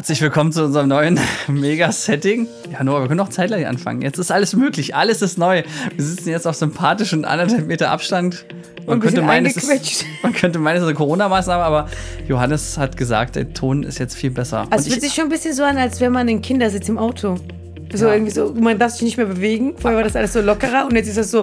[0.00, 2.48] Herzlich willkommen zu unserem neuen Mega-Setting.
[2.72, 4.00] Ja, Noah, wir können noch zeitgleich anfangen.
[4.00, 5.62] Jetzt ist alles möglich, alles ist neu.
[5.94, 8.46] Wir sitzen jetzt auf sympathischen anderthalb Meter Abstand.
[8.86, 11.90] Man, Ein könnte meinen, es ist, man könnte meinen, es ist eine Corona-Maßnahme, aber
[12.26, 14.66] Johannes hat gesagt, der Ton ist jetzt viel besser.
[14.70, 16.96] Also es fühlt sich schon ein bisschen so an, als wenn man in Kindersitz im
[16.96, 17.36] Auto.
[17.92, 18.12] So Ja.
[18.14, 19.74] irgendwie so, man darf sich nicht mehr bewegen.
[19.76, 21.42] Vorher war das alles so lockerer und jetzt ist das so,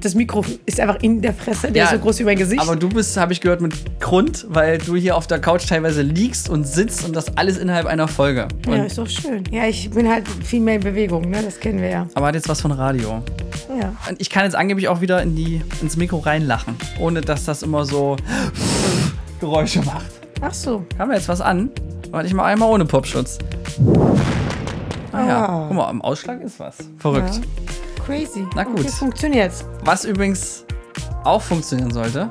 [0.00, 2.60] das Mikro ist einfach in der Fresse, der Ja, ist so groß wie mein Gesicht.
[2.60, 6.02] Aber du bist, habe ich gehört, mit Grund, weil du hier auf der Couch teilweise
[6.02, 8.48] liegst und sitzt und das alles innerhalb einer Folge.
[8.66, 9.44] Und, ja, ist doch schön.
[9.50, 11.38] Ja, ich bin halt viel mehr in Bewegung, ne?
[11.44, 12.08] das kennen wir ja.
[12.14, 13.22] aber hat jetzt was von Radio.
[13.80, 13.94] ja.
[14.08, 17.62] Und ich kann jetzt angeblich auch wieder in die, ins Mikro reinlachen, ohne dass das
[17.62, 18.16] immer so
[19.40, 20.06] Geräusche macht.
[20.40, 20.84] Ach so.
[20.98, 21.70] Haben wir jetzt was an?
[22.12, 23.38] Aber ich mal einmal ohne Popschutz.
[25.14, 25.64] Ah ja, Ah.
[25.68, 26.76] guck mal, im Ausschlag ist was.
[26.98, 27.34] Verrückt.
[27.36, 28.04] Ja.
[28.04, 28.46] Crazy.
[28.54, 28.80] Na gut.
[28.80, 29.64] Okay, funktioniert's.
[29.84, 30.64] Was übrigens
[31.24, 32.28] auch funktionieren sollte,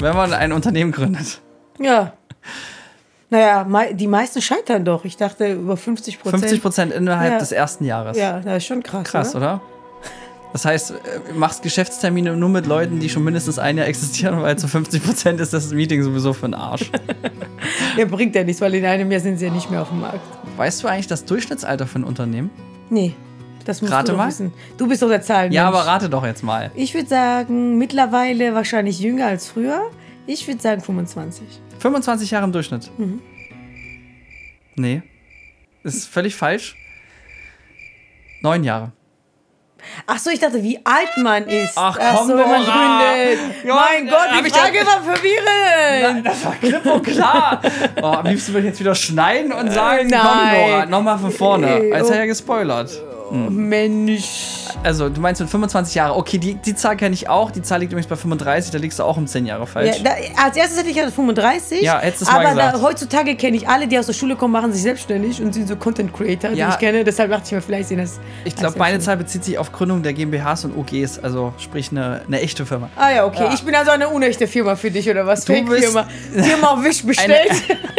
[0.00, 1.40] wenn man ein Unternehmen gründet.
[1.78, 2.12] Ja.
[3.28, 5.04] Naja, die meisten scheitern doch.
[5.04, 6.40] Ich dachte über 50 Prozent.
[6.42, 7.38] 50 Prozent innerhalb Ja.
[7.38, 8.16] des ersten Jahres.
[8.16, 9.04] Ja, das ist schon krass.
[9.04, 9.54] Krass, oder?
[9.54, 9.60] oder?
[10.52, 14.56] Das heißt, äh, machst Geschäftstermine nur mit Leuten, die schon mindestens ein Jahr existieren, weil
[14.58, 16.90] zu 50 Prozent ist das Meeting sowieso für den Arsch.
[17.96, 20.00] Der bringt ja nichts, weil in einem Jahr sind sie ja nicht mehr auf dem
[20.00, 20.20] Markt.
[20.56, 22.50] Weißt du eigentlich das Durchschnittsalter für ein Unternehmen?
[22.88, 23.14] Nee,
[23.64, 24.28] das musst Rate du mal.
[24.28, 24.52] wissen.
[24.78, 25.52] Du bist doch der Zahlen.
[25.52, 26.70] Ja, aber rate doch jetzt mal.
[26.74, 29.90] Ich würde sagen, mittlerweile wahrscheinlich jünger als früher.
[30.26, 31.44] Ich würde sagen 25.
[31.80, 32.90] 25 Jahre im Durchschnitt.
[32.96, 33.20] Mhm.
[34.76, 35.02] Nee.
[35.82, 36.76] Ist völlig falsch.
[38.40, 38.92] Neun Jahre.
[40.06, 41.72] Ach so, ich dachte, wie alt man ist.
[41.76, 43.38] Ach, Ach komm, so, wenn man gründet.
[43.64, 46.26] Ja, mein Gott, die Frage war verwirrend.
[46.26, 47.60] Das war klipp und klar.
[48.02, 50.70] Oh, am liebsten würde ich jetzt wieder schneiden und sagen, Äh, komm nein.
[50.70, 51.66] Nora, nochmal von vorne.
[51.78, 52.10] Äh, Als oh.
[52.10, 52.90] hätte er gespoilert.
[53.30, 54.65] Mensch.
[54.86, 56.14] Also, du meinst mit 25 Jahre.
[56.16, 57.50] Okay, die, die Zahl kenne ich auch.
[57.50, 58.70] Die Zahl liegt übrigens bei 35.
[58.70, 60.02] Da liegst du auch um 10 Jahre Ja, falsch.
[60.04, 60.10] da,
[60.44, 61.82] als erstes hätte ich ja 35.
[61.82, 62.82] Ja, hättest du's mal aber da, gesagt.
[62.84, 65.74] heutzutage kenne ich alle, die aus der Schule kommen, machen sich selbstständig und sind so
[65.74, 66.68] Content Creator, Ja.
[66.68, 67.02] die ich kenne.
[67.02, 68.20] Deshalb dachte ich mir, vielleicht sehen das.
[68.44, 69.00] ich glaube, meine.
[69.00, 71.18] Zahl bezieht sich auf Gründung der GmbHs und OGs.
[71.18, 72.88] Also, sprich, eine, eine echte Firma.
[72.96, 73.44] Ah ja, okay.
[73.44, 73.54] Ja.
[73.54, 75.44] Ich bin also eine unechte Firma für dich, oder was?
[75.44, 76.06] Fake-Firma.
[76.32, 77.50] Firma auf Wisch bestellt.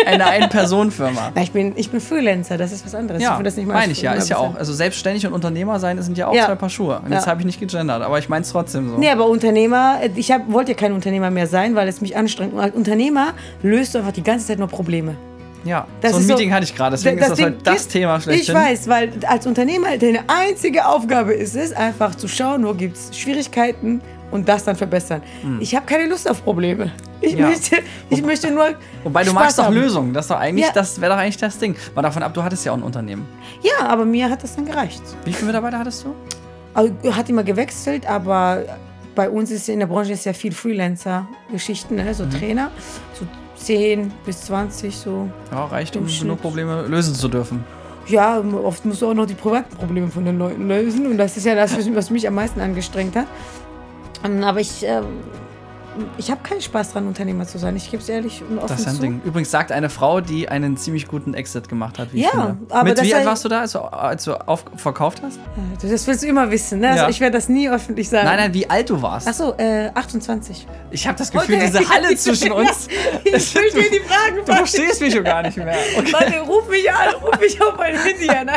[0.06, 1.32] eine Ein-Personen-Firma.
[1.36, 3.20] Na, ich bin, ich bin Freelancer, das ist was anderes.
[3.22, 4.56] Ich Ja, finde das nicht meine ich ja, ist ja auch.
[4.56, 6.46] Also selbstständig und Unternehmer sein sind ja auch Ja.
[6.46, 7.02] zwei Paar Schuhe.
[7.04, 7.32] Und jetzt Ja.
[7.32, 8.98] habe ich nicht gegendert, aber ich meine es trotzdem so.
[8.98, 12.54] Nee, aber Unternehmer, ich hab, wollte ja kein Unternehmer mehr sein, weil es mich anstrengt.
[12.54, 13.34] Und als Unternehmer
[13.64, 15.16] löst du einfach die ganze Zeit nur Probleme.
[15.66, 17.58] Ja, Das so ein ist so- Meeting hatte ich gerade, deswegen ist das Ding heute
[17.64, 18.56] das ist- Thema schlechthin.
[18.56, 22.96] Ich weiß, weil als Unternehmer deine einzige Aufgabe ist es, einfach zu schauen, wo gibt
[22.96, 24.00] es Schwierigkeiten
[24.32, 25.22] und das dann verbessern.
[25.60, 26.92] Ich habe keine Lust auf Probleme.
[27.20, 27.34] Ich.
[27.34, 27.48] Ja.
[27.48, 27.78] möchte,
[28.10, 28.76] ich möchte nur.
[29.04, 29.72] Wobei du Spaß magst doch.
[29.72, 30.14] Lösungen.
[30.14, 30.72] Das, ist doch eigentlich, Ja.
[30.74, 31.76] das wäre doch eigentlich das Ding.
[31.96, 33.26] Mal davon ab, du hattest ja auch ein Unternehmen.
[33.64, 35.02] Ja, aber mir hat das dann gereicht.
[35.26, 36.14] Wie viele Mitarbeiter hattest du?
[36.78, 38.64] Also, hat immer gewechselt, aber
[39.16, 42.14] bei uns ist in der Branche ja viel Freelancer-Geschichten, ne?
[42.14, 42.30] so Mhm.
[42.30, 42.72] Trainer,
[43.14, 45.28] so 10 bis 20 so.
[45.52, 46.22] Ja, reicht, um Schnitt.
[46.22, 47.64] genug Probleme lösen zu dürfen.
[48.08, 51.36] Ja, oft musst du auch noch die privaten Probleme von den Leuten lösen und das
[51.36, 53.26] ist ja das, was mich am meisten angestrengt hat.
[54.24, 55.06] Ähm, Aber ich, ähm,
[56.18, 57.76] ich habe keinen Spaß dran, Unternehmer zu sein.
[57.76, 59.02] Ich gebe es ehrlich und offen Das ist ein zu.
[59.02, 59.22] Ding.
[59.24, 62.58] Übrigens sagt eine Frau, die einen ziemlich guten Exit gemacht hat, wie ich Ja, finde.
[62.70, 65.38] aber Mit wie alt warst du da, als du, als du auf, verkauft hast?
[65.82, 66.90] Ja, Das willst du immer wissen, ne?
[66.90, 67.10] Also Ja.
[67.10, 68.26] ich werde das nie öffentlich sagen.
[68.26, 69.28] Nein, nein, wie alt du warst.
[69.30, 70.68] Ach so, äh, 28.
[70.92, 71.66] Ich habe das Gefühl, Okay.
[71.74, 72.88] diese Halle zwischen uns.
[73.24, 75.68] Ich will dir die Fragen Du verstehst mich schon gar nicht mehr.
[75.98, 76.14] Okay.
[76.14, 78.50] Warte, ruf mich an, ruf mich auf mein Handy an.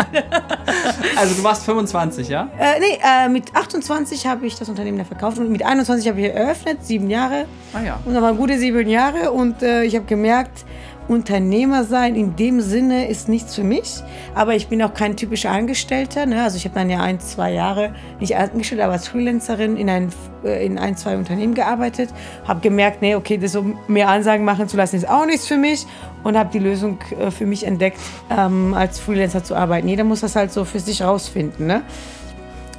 [1.16, 2.48] Also du warst 25, ja?
[2.58, 6.20] Äh, nee, äh, mit 28 habe ich das Unternehmen dann verkauft und mit 21 habe
[6.20, 7.29] ich eröffnet, sieben Jahre.
[7.72, 8.00] Ah ja.
[8.04, 10.64] Und da waren gute sieben Jahre und äh, ich habe gemerkt,
[11.10, 14.00] Unternehmer sein in dem Sinne ist nichts für mich.
[14.36, 16.24] Aber ich bin auch kein typischer Angestellter.
[16.24, 16.40] Ne?
[16.40, 20.12] Also ich habe dann ja ein, zwei Jahre, nicht angestellt, aber als Freelancerin in ein,
[20.44, 22.10] äh, in ein zwei Unternehmen gearbeitet.
[22.46, 25.56] Habe gemerkt, nee, okay, das so mehr Ansagen machen zu lassen ist auch nichts für
[25.56, 25.84] mich.
[26.22, 27.98] Und habe die Lösung äh, für mich entdeckt,
[28.30, 29.88] ähm, als Freelancer zu arbeiten.
[29.88, 31.66] Jeder muss das halt so für sich rausfinden.
[31.66, 31.82] Ne?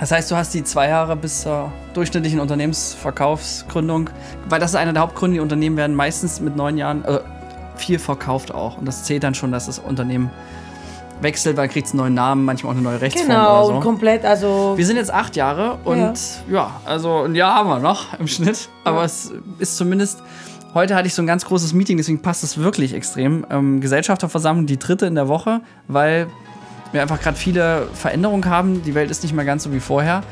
[0.02, 4.10] Das heißt, du hast die zwei Jahre bis zur durchschnittlichen Unternehmensverkaufsgründung,
[4.50, 7.20] weil das ist einer der Hauptgründe, die Unternehmen werden meistens mit neun Jahren äh,
[7.76, 8.78] viel verkauft auch.
[8.80, 10.32] Und das zählt dann schon, dass das Unternehmen
[11.22, 13.80] wechselt, weil kriegt es einen neuen Namen, manchmal auch eine neue Rechtsform Genau, oder so.
[13.82, 16.18] komplett, also Wir sind jetzt acht Jahre und
[16.50, 16.72] ja.
[16.84, 18.70] also ein Jahr haben wir noch im Schnitt.
[18.84, 19.06] Aber Ja.
[19.06, 20.24] es ist zumindest.
[20.74, 23.46] Heute hatte ich so ein ganz großes Meeting, deswegen passt es wirklich extrem.
[23.52, 26.28] Ähm, Gesellschafterversammlung, die dritte in der Woche, weil
[26.92, 28.84] wir einfach gerade viele Veränderungen haben.
[28.84, 30.24] Die Welt ist nicht mehr ganz so wie vorher.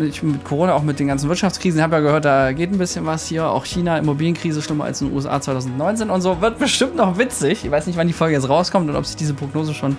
[0.00, 3.04] Ich mit Corona, auch mit den ganzen Wirtschaftskrisen, habe ja gehört, da geht ein bisschen
[3.04, 3.50] was hier.
[3.50, 6.40] Auch China, Immobilienkrise schlimmer als in den USA 2019 und so.
[6.40, 7.64] Wird bestimmt noch witzig.
[7.64, 9.98] Ich weiß nicht, wann die Folge jetzt rauskommt und ob sich diese Prognose schon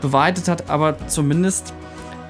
[0.00, 1.72] bewahrheitet hat, aber zumindest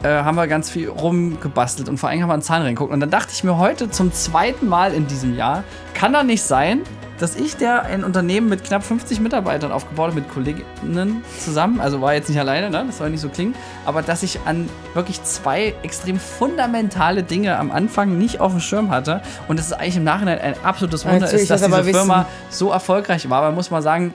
[0.02, 2.92] äh, haben wir ganz viel rumgebastelt und vor allem haben wir an Zahlen reingeguckt.
[2.92, 5.64] Und dann dachte ich mir heute zum zweiten Mal in diesem Jahr,
[5.94, 6.82] kann doch nicht sein,
[7.18, 12.00] dass ich, der ein Unternehmen mit knapp 50 Mitarbeitern aufgebaut habe, mit Kolleginnen zusammen, also
[12.00, 12.84] war jetzt nicht alleine, ne?
[12.86, 17.70] das soll nicht so klingen, aber dass ich an wirklich zwei extrem fundamentale Dinge am
[17.70, 21.26] Anfang nicht auf dem Schirm hatte und es ist eigentlich im Nachhinein ein absolutes Wunder
[21.26, 22.26] ist, dass das diese aber Firma wissen.
[22.50, 23.42] so erfolgreich war.
[23.42, 24.14] Man muss mal sagen,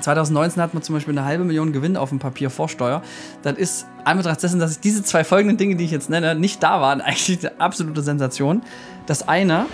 [0.00, 3.02] 2019 hat man zum Beispiel eine halbe Million Gewinn auf dem Papier vor Steuer.
[3.42, 6.34] Das ist an Betracht dessen, dass ich diese zwei folgenden Dinge, die ich jetzt nenne,
[6.34, 8.62] nicht da waren, eigentlich eine absolute Sensation.
[9.06, 9.66] Das eine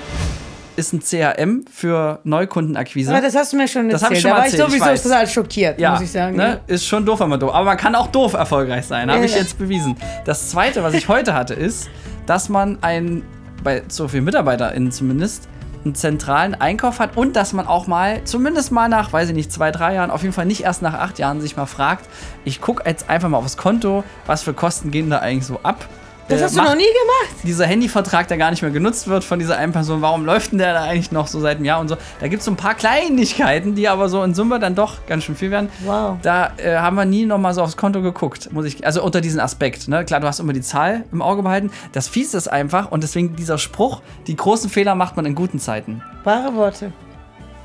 [0.77, 3.11] ist ein CRM für Neukundenakquise.
[3.13, 4.11] Aber das hast du mir schon Das erzählt.
[4.11, 6.37] hab ich schon da war erzählt, ich sowieso total schockiert, muss ich sagen.
[6.37, 6.61] Ne?
[6.67, 7.55] Ist schon doof, wenn man doof.
[7.55, 9.39] Aber man kann auch doof erfolgreich sein, habe Ja, ich ja.
[9.39, 9.97] jetzt bewiesen.
[10.25, 11.89] Das zweite, was ich heute hatte, ist,
[12.27, 13.23] dass man ein,
[13.65, 15.49] bei so vielen MitarbeiterInnen zumindest,
[15.85, 19.53] einen zentralen Einkauf hat und dass man auch mal, zumindest mal nach, weiß ich nicht,
[19.53, 22.07] zwei, drei Jahren, auf jeden Fall nicht erst nach acht Jahren, sich mal fragt,
[22.45, 25.87] ich gucke jetzt einfach mal aufs Konto, was für Kosten gehen da eigentlich so ab.
[26.29, 27.43] Das Äh, hast du macht noch nie gemacht.
[27.45, 30.59] dieser Handyvertrag, der gar nicht mehr genutzt wird von dieser einen Person, warum läuft denn
[30.59, 31.97] der da eigentlich noch so seit einem Jahr und so?
[32.19, 35.25] Da gibt es so ein paar Kleinigkeiten, die aber so in Summe dann doch ganz
[35.25, 35.69] schön viel werden.
[35.85, 36.17] Wow.
[36.23, 39.21] Da äh, haben wir nie noch mal so aufs Konto geguckt, muss ich, also unter
[39.21, 39.87] diesen Aspekt.
[39.89, 40.05] Ne?
[40.05, 41.71] Klar, du hast immer die Zahl im Auge behalten.
[41.93, 45.61] Das Fies ist einfach und deswegen dieser Spruch, die großen Fehler macht man in guten
[45.61, 46.03] Zeiten.
[46.25, 46.93] Wahre Worte.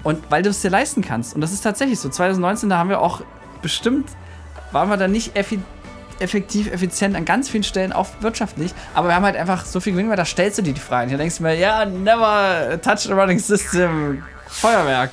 [0.04, 1.34] Und weil du es dir leisten kannst.
[1.36, 2.10] Und das ist tatsächlich so.
[2.10, 3.22] 2019, da haben wir auch
[3.62, 4.10] bestimmt,
[4.72, 5.60] waren wir da nicht effi
[6.22, 8.74] effektiv, effizient an ganz vielen Stellen, auch wirtschaftlich.
[8.94, 11.12] Aber wir haben halt einfach so viel Gewinn, weil da stellst du dir die Fragen.
[11.12, 14.24] Da denkst du mir, ja, never touch the running system.
[14.48, 15.12] Feuerwerk.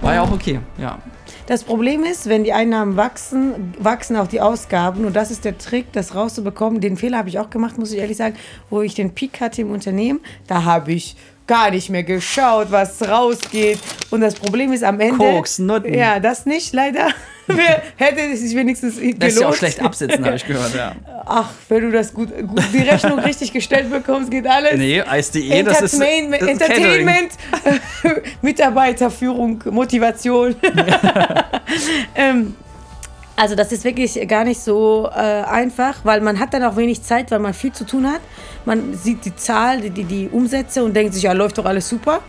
[0.00, 0.98] War ja auch okay, ja.
[1.46, 5.04] Das Problem ist, wenn die Einnahmen wachsen, wachsen auch die Ausgaben.
[5.04, 6.80] Und das ist der Trick, das rauszubekommen.
[6.80, 8.36] Den Fehler habe ich auch gemacht, muss ich ehrlich sagen,
[8.70, 10.20] wo ich den Peak hatte im Unternehmen.
[10.46, 11.16] Da habe ich
[11.52, 13.78] gar nicht mehr geschaut, was rausgeht.
[14.10, 15.18] Und das Problem ist am Ende.
[15.18, 15.92] Koks, Nutten.
[15.92, 17.08] Ja, das nicht, leider.
[17.46, 19.22] Wer hätte es sich wenigstens gelohnt.
[19.22, 20.94] Lässt sich auch schlecht absitzen, habe ich gehört, ja.
[21.26, 24.78] Ach, wenn du das gut, gut die Rechnung richtig gestellt bekommst, geht alles.
[24.78, 25.94] Nee, Eis.de, das ist.
[25.94, 26.60] Entertainment, das ist.
[26.62, 27.32] Entertainment
[28.42, 30.54] Mitarbeiterführung, Motivation.
[32.14, 32.54] ähm,
[33.36, 37.02] also das ist wirklich gar nicht so äh, einfach, weil man hat dann auch wenig
[37.02, 38.20] Zeit, weil man viel zu tun hat.
[38.64, 41.88] Man sieht die Zahl, die, die, die Umsätze und denkt sich, ja, läuft doch alles
[41.88, 42.20] super.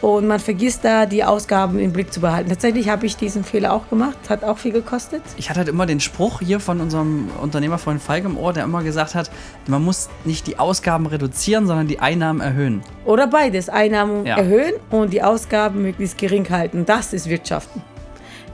[0.00, 2.48] Und man vergisst da, die Ausgaben im Blick zu behalten.
[2.48, 5.20] Tatsächlich habe ich diesen Fehler auch gemacht, hat auch viel gekostet.
[5.36, 8.82] Ich hatte halt immer den Spruch hier von unserem Unternehmerfreund Falk im Ohr, der immer
[8.82, 9.30] gesagt hat,
[9.66, 12.82] man muss nicht die Ausgaben reduzieren, sondern die Einnahmen erhöhen.
[13.04, 14.38] Oder beides, Einnahmen Ja.
[14.38, 16.86] erhöhen und die Ausgaben möglichst gering halten.
[16.86, 17.82] Das ist Wirtschaften.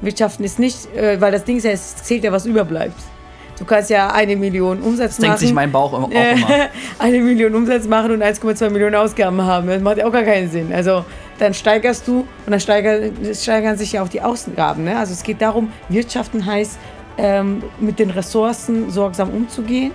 [0.01, 2.97] Wirtschaften ist nicht, äh, weil das Ding ist ja, es zählt ja, was überbleibt.
[3.59, 5.41] Du kannst ja eine Million Umsatz Denkt machen.
[5.41, 6.69] sich mein Bauch auch immer.
[6.99, 9.69] eine Million Umsatz machen und 1,2 Millionen Ausgaben haben.
[9.69, 10.73] Das macht ja auch gar keinen Sinn.
[10.73, 11.05] Also
[11.39, 14.85] dann steigerst du und dann steiger, steigern sich ja auch die Ausgaben.
[14.85, 14.99] Ne?
[14.99, 16.79] Also es geht darum, Wirtschaften heißt,
[17.19, 19.93] ähm, mit den Ressourcen sorgsam umzugehen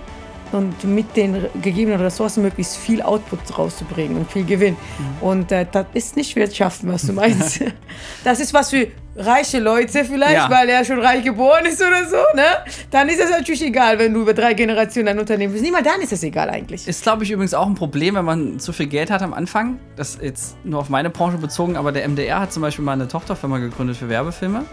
[0.50, 4.74] und mit den gegebenen Ressourcen möglichst viel Output rauszubringen und viel Gewinn.
[4.74, 5.26] Mhm.
[5.26, 7.60] Und äh, das ist nicht Wirtschaften, was du meinst.
[8.24, 10.50] das ist was für reiche Leute vielleicht, Ja.
[10.50, 12.16] weil er schon reich geboren ist oder so.
[12.34, 12.44] Ne?
[12.90, 15.64] Dann ist es natürlich egal, wenn du über drei Generationen ein Unternehmen bist.
[15.64, 16.88] Niemand dann ist es egal eigentlich.
[16.88, 19.78] Ist, glaube ich, übrigens auch ein Problem, wenn man zu viel Geld hat am Anfang.
[19.96, 22.92] Das ist jetzt nur auf meine Branche bezogen, aber der MDR hat zum Beispiel mal
[22.92, 24.64] eine Tochterfirma gegründet für Werbefilme.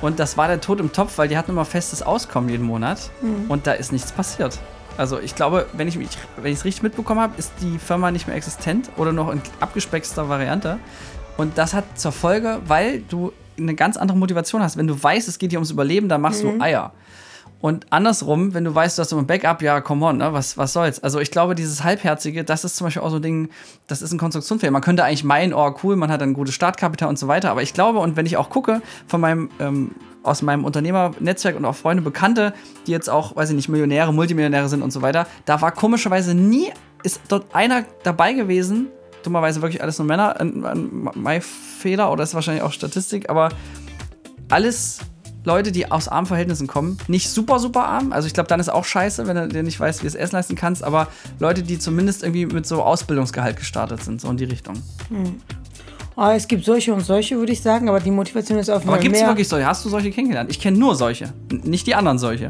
[0.00, 3.10] Und das war der Tod im Topf, weil die hatten immer festes Auskommen jeden Monat.
[3.48, 4.58] Und da ist nichts passiert.
[4.98, 8.10] Also ich glaube, wenn ich mich, wenn ich es richtig mitbekommen habe, ist die Firma
[8.10, 10.78] nicht mehr existent oder noch in abgespeckster Variante.
[11.36, 14.76] Und das hat zur Folge, weil du eine ganz andere Motivation hast.
[14.76, 16.92] Wenn du weißt, es geht hier ums Überleben, dann machst du Eier.
[17.62, 20.32] Und andersrum, wenn du weißt, du hast immer ein Backup, ja, come on, ne?
[20.32, 21.00] was, was soll's.
[21.00, 23.50] Also ich glaube, dieses Halbherzige, das ist zum Beispiel auch so ein Ding,
[23.86, 24.72] das ist ein Konstruktionsfehler.
[24.72, 27.52] Man könnte eigentlich meinen, oh cool, man hat ein gutes Startkapital und so weiter.
[27.52, 29.92] Aber ich glaube, und wenn ich auch gucke, von meinem, ähm,
[30.24, 32.52] aus meinem Unternehmernetzwerk und auch Freunde, Bekannte,
[32.88, 36.34] die jetzt auch, weiß ich nicht, Millionäre, Multimillionäre sind und so weiter, da war komischerweise
[36.34, 36.72] nie,
[37.04, 38.88] ist dort einer dabei gewesen,
[39.22, 43.50] dummerweise wirklich alles nur Männer, ein, ein, mein Fehler oder ist wahrscheinlich auch Statistik, aber
[44.50, 45.00] alles
[45.44, 48.12] Leute, die aus armen Verhältnissen kommen, nicht super, super arm.
[48.12, 50.14] Also ich glaube, dann ist auch scheiße, wenn du dir nicht weißt, wie du es
[50.14, 51.08] essen leisten kannst, aber
[51.40, 54.74] Leute, die zumindest irgendwie mit so Ausbildungsgehalt gestartet sind, so in die Richtung.
[56.14, 58.88] Ah, es gibt solche und solche, würde ich sagen, aber die Motivation ist auf jeden
[58.88, 59.66] Aber Fall gibt es wirklich solche?
[59.66, 60.50] Hast du solche kennengelernt?
[60.50, 62.48] Ich kenne nur solche, nicht die anderen solche.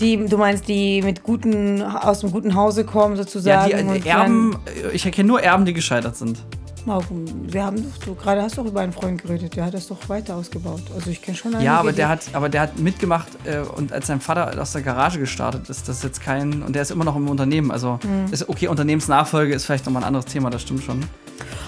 [0.00, 3.68] Die, du meinst, die mit guten, aus einem guten Hause kommen, Ja, sozusagen.
[3.70, 6.38] die und äh, Erben, äh, ich kenne nur Erben, die gescheitert sind.
[6.86, 7.00] Oh,
[7.44, 10.06] wir haben doch, du gerade hast doch über einen Freund geredet, der hat das doch
[10.10, 10.82] weiter ausgebaut.
[10.94, 13.60] Also ich kenne schon einige, Ja, aber die- der hat, aber der hat mitgemacht äh,
[13.60, 16.62] und als sein Vater aus der Garage gestartet ist, das ist jetzt kein.
[16.62, 17.70] Und der ist immer noch im Unternehmen.
[17.70, 17.98] Also
[18.30, 21.00] ist okay, Unternehmensnachfolge ist vielleicht nochmal ein anderes Thema, das stimmt schon.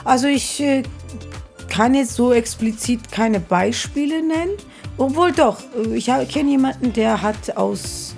[0.05, 0.83] Also ich äh,
[1.71, 4.51] kann jetzt so explizit keine Beispiele nennen.
[4.99, 8.15] Obwohl doch, äh, ich kenne jemanden, der hat aus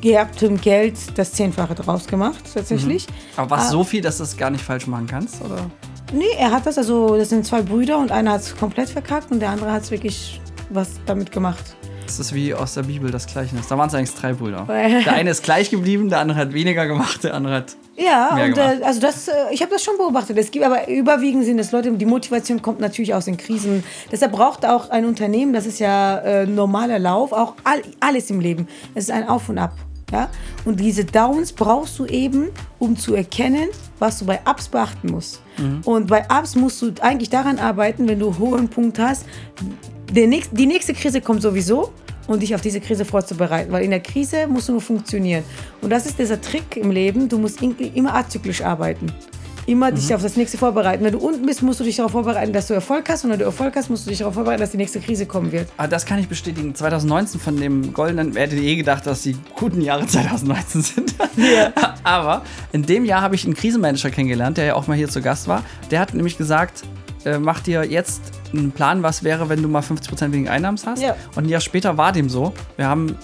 [0.00, 3.06] geerbtem Geld das Zehnfache draus gemacht, tatsächlich.
[3.36, 3.70] Aber was Ah.
[3.70, 5.40] so viel, dass du es gar nicht falsch machen kannst?
[5.44, 5.70] Oder?
[6.12, 9.30] Nee, er hat das, also das sind zwei Brüder und einer hat es komplett verkackt
[9.30, 10.40] und der andere hat es wirklich
[10.70, 11.76] was damit gemacht.
[12.06, 13.68] Das ist wie aus der Bibel das Gleichnis.
[13.68, 14.64] Da waren es eigentlich drei Brüder.
[14.68, 17.76] Der eine ist gleich geblieben, der andere hat weniger gemacht, der andere hat.
[17.96, 18.82] Ja, Mehr und äh, gemacht.
[18.82, 20.36] also das, äh, ich habe das schon beobachtet.
[20.36, 23.84] Es gibt aber überwiegend sind es Leute, die Motivation kommt natürlich aus den Krisen.
[24.10, 28.40] Deshalb braucht auch ein Unternehmen, das ist ja äh, normaler Lauf, auch all, alles im
[28.40, 28.66] Leben.
[28.96, 29.74] Es ist ein Auf und Ab.
[30.12, 30.28] Ja?
[30.64, 32.48] Und diese Downs brauchst du eben,
[32.78, 35.42] um zu erkennen, was du bei Ups beachten musst.
[35.84, 39.26] Und bei Ups musst du eigentlich daran arbeiten, wenn du einen hohen Punkt hast.
[40.12, 41.92] Nächst, die nächste Krise kommt sowieso
[42.26, 43.72] und dich auf diese Krise vorzubereiten.
[43.72, 45.44] Weil in der Krise musst du nur funktionieren.
[45.82, 47.28] Und das ist dieser Trick im Leben.
[47.28, 49.12] Du musst immer azyklisch arbeiten.
[49.70, 51.04] Immer dich auf das nächste vorbereiten.
[51.04, 53.22] Wenn du unten bist, musst du dich darauf vorbereiten, dass du Erfolg hast.
[53.22, 55.52] Und wenn du Erfolg hast, musst du dich darauf vorbereiten, dass die nächste Krise kommen
[55.52, 55.68] wird.
[55.76, 56.74] Aber das kann ich bestätigen.
[56.74, 61.14] 2019 von dem goldenen, wer hätte je gedacht, dass die guten Jahre 2019 sind.
[62.02, 65.22] Aber in dem Jahr habe ich einen Krisenmanager kennengelernt, der ja auch mal hier zu
[65.22, 65.62] Gast war.
[65.92, 66.82] Der hat nämlich gesagt,
[67.24, 68.20] äh, mach dir jetzt
[68.52, 71.02] einen Plan, was wäre, wenn du mal 50% weniger Einnahmen hast.
[71.02, 71.16] Ja.
[71.36, 72.52] Und ein Jahr später war dem so.
[72.76, 73.16] Wir haben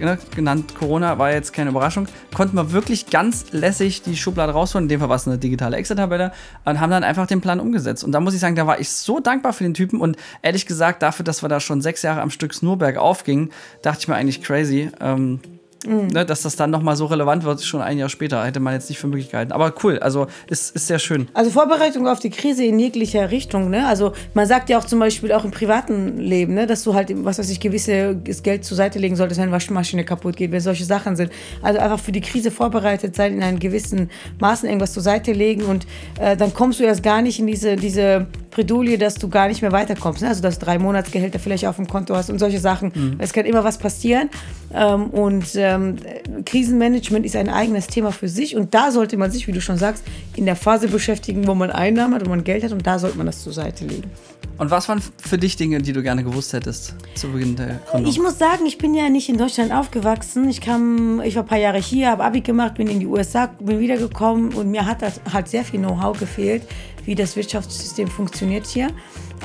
[0.00, 2.06] ne, genannt, Corona war jetzt keine Überraschung.
[2.34, 4.86] Konnten wir wirklich ganz lässig die Schublade rausholen.
[4.86, 6.32] In dem Fall war es eine digitale Excel-Tabelle.
[6.64, 8.04] Und haben dann einfach den Plan umgesetzt.
[8.04, 10.00] Und da muss ich sagen, da war ich so dankbar für den Typen.
[10.00, 13.50] Und ehrlich gesagt, dafür, dass wir da schon sechs Jahre am Stück Snurberg aufgingen,
[13.82, 14.90] dachte ich mir eigentlich crazy.
[15.00, 15.40] Ähm,
[15.86, 18.44] ne, dass das dann nochmal so relevant wird, schon ein Jahr später.
[18.44, 19.52] Hätte man jetzt nicht für möglich gehalten.
[19.52, 21.28] Aber cool, also ist, ist sehr schön.
[21.34, 23.70] Also Vorbereitung auf die Krise in jeglicher Richtung.
[23.70, 23.86] Ne?
[23.86, 26.66] Also man sagt ja auch zum Beispiel auch im privaten Leben, ne?
[26.66, 30.04] dass du halt, was weiß ich, gewisses Geld zur Seite legen solltest, wenn eine Waschmaschine
[30.04, 31.30] kaputt geht, wenn solche Sachen sind.
[31.62, 34.10] Also einfach für die Krise vorbereitet sein, in einem gewissen
[34.40, 35.86] Maßen irgendwas zur Seite legen und
[36.18, 39.62] äh, dann kommst du erst gar nicht in diese, diese Bredouille, dass du gar nicht
[39.62, 40.22] mehr weiterkommst.
[40.22, 40.28] Ne?
[40.28, 43.16] Also dass du drei Monatsgehälter vielleicht auf dem Konto hast und solche Sachen.
[43.18, 44.30] Es kann immer was passieren.
[44.72, 45.96] Ähm, und ähm,
[46.44, 48.56] Krisenmanagement ist ein eigenes Thema für sich.
[48.56, 50.04] Und da sollte man sich, wie du schon sagst,
[50.36, 52.72] in der Phase beschäftigen, wo man Einnahmen hat, wo man Geld hat.
[52.72, 54.10] Und da sollte man das zur Seite legen.
[54.56, 58.10] Und was waren für dich Dinge, die du gerne gewusst hättest zu Beginn der Gründung?
[58.10, 60.48] Ich muss sagen, ich bin ja nicht in Deutschland aufgewachsen.
[60.48, 63.46] Ich kam, ich war ein paar Jahre hier, habe Abi gemacht, bin in die USA,
[63.58, 66.62] bin wiedergekommen und mir hat das halt sehr viel Know-how gefehlt,
[67.06, 68.88] wie das Wirtschaftssystem funktioniert hier.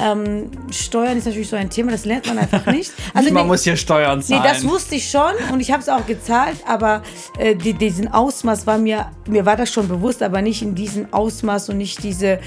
[0.01, 2.91] Ähm, Steuern ist natürlich so ein Thema, das lernt man einfach nicht.
[3.13, 4.43] Also man nee- muss hier Steuern Nee, zahlen.
[4.43, 7.01] das wusste ich schon und ich habe es auch gezahlt, aber
[7.37, 11.11] äh, die, diesen Ausmaß war mir, mir war das schon bewusst, aber nicht in diesem
[11.13, 12.27] Ausmaß und nicht diese.
[12.27, 12.39] Äh,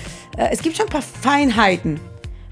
[0.50, 2.00] es gibt schon ein paar Feinheiten,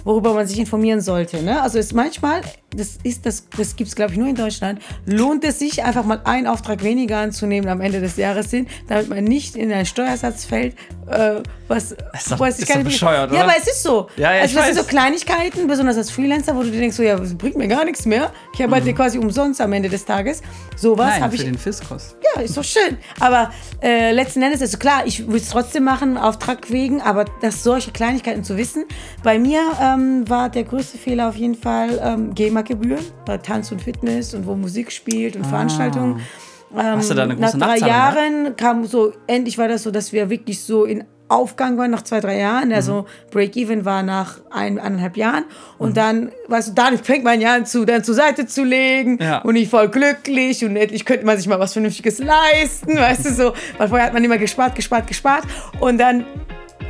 [0.04, 1.42] worüber man sich informieren sollte.
[1.42, 1.60] Ne?
[1.62, 2.40] Also es manchmal,
[2.74, 6.04] das ist das, das gibt es glaube ich nur in Deutschland, lohnt es sich einfach
[6.04, 9.86] mal einen Auftrag weniger anzunehmen am Ende des Jahres hin, damit man nicht in einen
[9.86, 10.74] Steuersatz fällt,
[11.08, 13.44] äh, was, Ist doch- was ich ist nicht- bescheuert, Ja, oder?
[13.44, 14.08] aber es ist so.
[14.16, 17.02] Ja, ja, also das sind so Kleinigkeiten, besonders als Freelancer, wo du dir denkst, so,
[17.02, 18.32] ja, das bringt mir gar nichts mehr.
[18.54, 20.42] Ich arbeite quasi umsonst am Ende des Tages.
[20.76, 21.10] Sowas Mhm.
[21.12, 21.48] Nein, habe für ich.
[21.48, 22.16] den Fiskos.
[22.34, 22.98] Ja, ist doch schön.
[23.20, 23.50] Aber
[23.82, 27.62] äh, letzten Endes ist es klar, ich würde es trotzdem machen, Auftrag wegen, aber dass
[27.62, 28.84] solche Kleinigkeiten zu wissen.
[29.22, 29.60] Bei mir
[29.94, 34.46] ähm, war der größte Fehler auf jeden Fall ähm, GEMA-Gebühren bei Tanz und Fitness und
[34.46, 36.20] wo Musik spielt und Veranstaltungen.
[36.74, 36.96] Ah.
[36.96, 38.16] Hast du da eine Nach große drei Nachzahlung gehabt?
[38.16, 42.02] Jahren kam so, endlich war das so, dass wir wirklich so in Aufgang waren nach
[42.02, 42.72] zwei, drei Jahren.
[42.72, 45.44] Also Break-Even war nach ein, eineinhalb Jahren.
[45.78, 49.18] Und dann, weißt du, dann fängt man ja an, zu, dann zur Seite zu legen.
[49.20, 49.38] Ja.
[49.42, 53.32] Und ich voll glücklich und endlich könnte man sich mal was Vernünftiges leisten, weißt du
[53.32, 53.52] so.
[53.78, 55.44] Weil vorher hat man immer gespart, gespart, gespart.
[55.78, 56.24] Und dann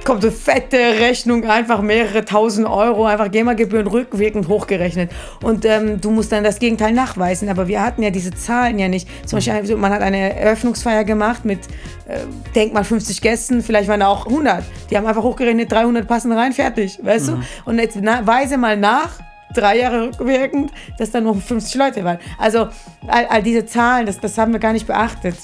[0.04, 5.10] kommt so fette Rechnung, einfach mehrere tausend Euro, einfach GEMA-Gebühren rückwirkend hochgerechnet.
[5.42, 7.48] Und ähm, du musst dann das Gegenteil nachweisen.
[7.48, 9.08] Aber wir hatten ja diese Zahlen ja nicht.
[9.26, 11.60] Zum Beispiel, also man hat eine Eröffnungsfeier gemacht mit,
[12.06, 12.20] äh,
[12.54, 14.64] denk mal 50 Gästen, vielleicht waren da auch 100.
[14.90, 17.42] Die haben einfach hochgerechnet, 300 passen rein, fertig, weißt du?
[17.64, 19.20] Und jetzt weise mal nach,
[19.54, 22.18] drei Jahre rückwirkend, dass dann nur 50 Leute waren.
[22.38, 22.68] Also
[23.06, 25.36] all, all diese Zahlen, das, das haben wir gar nicht beachtet.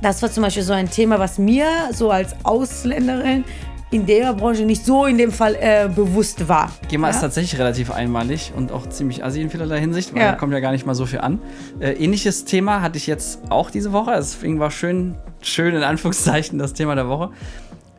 [0.00, 3.44] Das war zum Beispiel so ein Thema, was mir so als Ausländerin
[3.92, 6.72] in der Branche nicht so in dem Fall äh, bewusst war.
[6.88, 7.14] GEMA Ja?
[7.14, 10.30] ist tatsächlich relativ einmalig und auch ziemlich assi in vielerlei Hinsicht, weil Ja.
[10.32, 11.38] da kommt ja gar nicht mal so viel an.
[11.78, 16.58] Äh, ähnliches Thema hatte ich jetzt auch diese Woche, deswegen war schön, schön in Anführungszeichen
[16.58, 17.30] das Thema der Woche.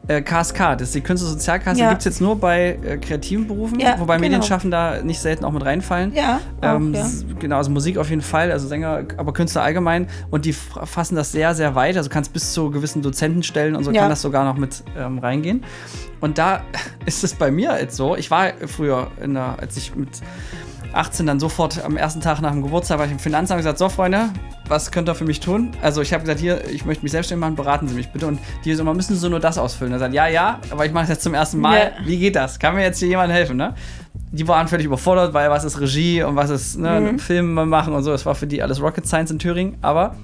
[0.07, 1.87] Äh, KSK, das ist die Künstlersozialkasse, Ja.
[1.89, 4.27] gibt es jetzt nur bei äh, kreativen Berufen, Ja, wobei genau.
[4.27, 6.13] Medienschaffender nicht selten auch mit reinfallen.
[6.13, 7.05] Ja, auch, Ähm, ja.
[7.39, 10.07] Genau, also Musik auf jeden Fall, also Sänger, aber Künstler allgemein.
[10.29, 11.95] Und die fassen das sehr, sehr weit.
[11.95, 14.01] Also du kannst bis zu gewissen Dozentenstellen und so Ja.
[14.01, 15.63] kann das sogar noch mit ähm, reingehen.
[16.19, 16.63] Und da
[17.05, 20.09] ist es bei mir jetzt so, ich war früher, in der, als ich mit
[20.93, 23.77] 18 dann sofort am ersten Tag nach dem Geburtstag war ich im Finanzamt und gesagt,
[23.79, 24.29] so Freunde,
[24.67, 25.71] was könnt ihr für mich tun?
[25.81, 28.27] Also ich habe gesagt, hier, ich möchte mich selbstständig machen, beraten Sie mich bitte.
[28.27, 29.91] Und die so, man müssen so nur das ausfüllen.
[29.93, 31.77] Er sagt, ja, ja, aber ich mache es jetzt zum ersten Mal.
[31.77, 32.05] Ja.
[32.05, 32.59] Wie geht das?
[32.59, 33.73] Kann mir jetzt hier jemand helfen, ne?
[34.31, 37.19] Die waren völlig überfordert, weil was ist Regie und was ist ne, Mhm.
[37.19, 38.11] Film machen und so.
[38.11, 40.15] Das war für die alles Rocket Science in Thüringen, aber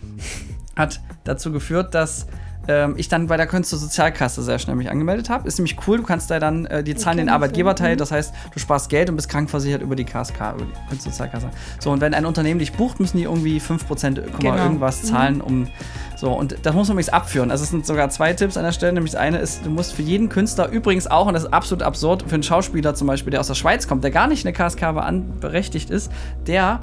[0.76, 2.26] hat dazu geführt, dass
[2.70, 5.48] ähm, ich dann bei der Künstlersozialkasse sehr schnell mich angemeldet habe.
[5.48, 8.60] Ist nämlich cool, du kannst da dann, äh, die zahlen den Arbeitgeberteil, das heißt, du
[8.60, 11.50] sparst Geld und bist krankversichert über die KSK, über die Künstlersozialkasse.
[11.80, 14.56] So, und wenn ein Unternehmen dich bucht, müssen die irgendwie 5% genau.
[14.56, 15.68] irgendwas zahlen, um
[16.16, 17.50] so, und das muss man übrigens abführen.
[17.50, 18.92] Also es sind sogar zwei Tipps an der Stelle.
[18.92, 21.82] Nämlich das eine ist, du musst für jeden Künstler übrigens auch, und das ist absolut
[21.82, 24.54] absurd, für einen Schauspieler zum Beispiel, der aus der Schweiz kommt, der gar nicht eine
[24.54, 24.94] KSK
[25.40, 26.12] berechtigt ist,
[26.46, 26.82] der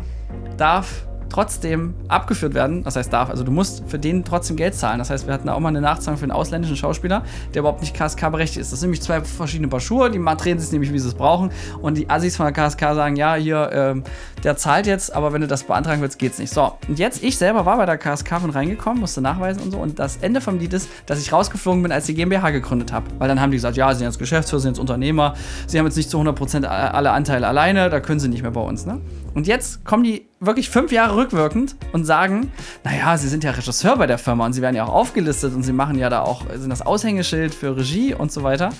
[0.57, 2.83] darf trotzdem abgeführt werden.
[2.83, 3.28] Das heißt, darf.
[3.28, 4.99] Also du musst für den trotzdem Geld zahlen.
[4.99, 7.95] Das heißt, wir hatten auch mal eine Nachzahlung für einen ausländischen Schauspieler, der überhaupt nicht
[7.95, 8.73] KSK berechtigt ist.
[8.73, 10.11] Das sind nämlich zwei verschiedene Paar Schuhe.
[10.11, 11.50] Die drehen sich nämlich, wie sie es brauchen.
[11.83, 14.05] Und die Assis von der KSK sagen, ja, hier, ähm,
[14.45, 16.55] der zahlt jetzt, aber wenn du das beantragen willst, geht's nicht.
[16.55, 19.78] So, und jetzt, ich selber war bei der KSK von reingekommen, musste nachweisen und so.
[19.78, 23.05] Und das Ende vom Lied ist, dass ich rausgeflogen bin, als die GmbH gegründet habe.
[23.19, 25.35] Weil dann haben die gesagt, ja, sie sind jetzt Geschäftsführer, sie sind jetzt Unternehmer,
[25.66, 28.62] sie haben jetzt nicht zu 100% alle Anteile alleine, da können sie nicht mehr bei
[28.62, 28.87] uns.
[28.87, 29.02] Ne?
[29.35, 32.52] Und jetzt kommen die wirklich fünf Jahre rückwirkend und sagen,
[32.85, 35.62] naja, sie sind ja Regisseur bei der Firma und sie werden ja auch aufgelistet und
[35.62, 38.71] sie machen ja da auch, sind das Aushängeschild für Regie und so weiter.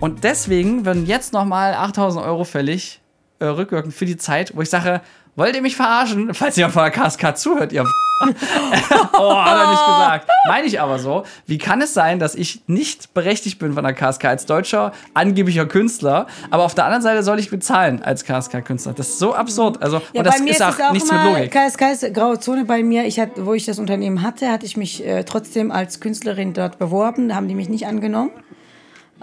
[0.00, 3.00] Und deswegen werden jetzt nochmal 8000 Euro fällig,
[3.38, 5.00] äh, rückwirkend für die Zeit, wo ich sage,
[5.36, 6.34] wollt ihr mich verarschen?
[6.34, 7.84] Falls ihr der KSK zuhört, ihr
[9.18, 10.30] oh, hat er nicht gesagt.
[10.48, 11.24] Meine ich aber so.
[11.46, 15.66] Wie kann es sein, dass ich nicht berechtigt bin von der KSK als deutscher, angeblicher
[15.66, 18.94] Künstler, aber auf der anderen Seite soll ich bezahlen als KSK-Künstler?
[18.94, 19.82] Das ist so absurd.
[19.82, 21.52] Also, ja, und das ist auch, auch nichts mit Logik.
[21.52, 23.04] KSK ist graue Zone bei mir.
[23.04, 26.78] Ich hatte, wo ich das Unternehmen hatte, hatte ich mich äh, trotzdem als Künstlerin dort
[26.78, 27.28] beworben.
[27.28, 28.30] Da haben die mich nicht angenommen.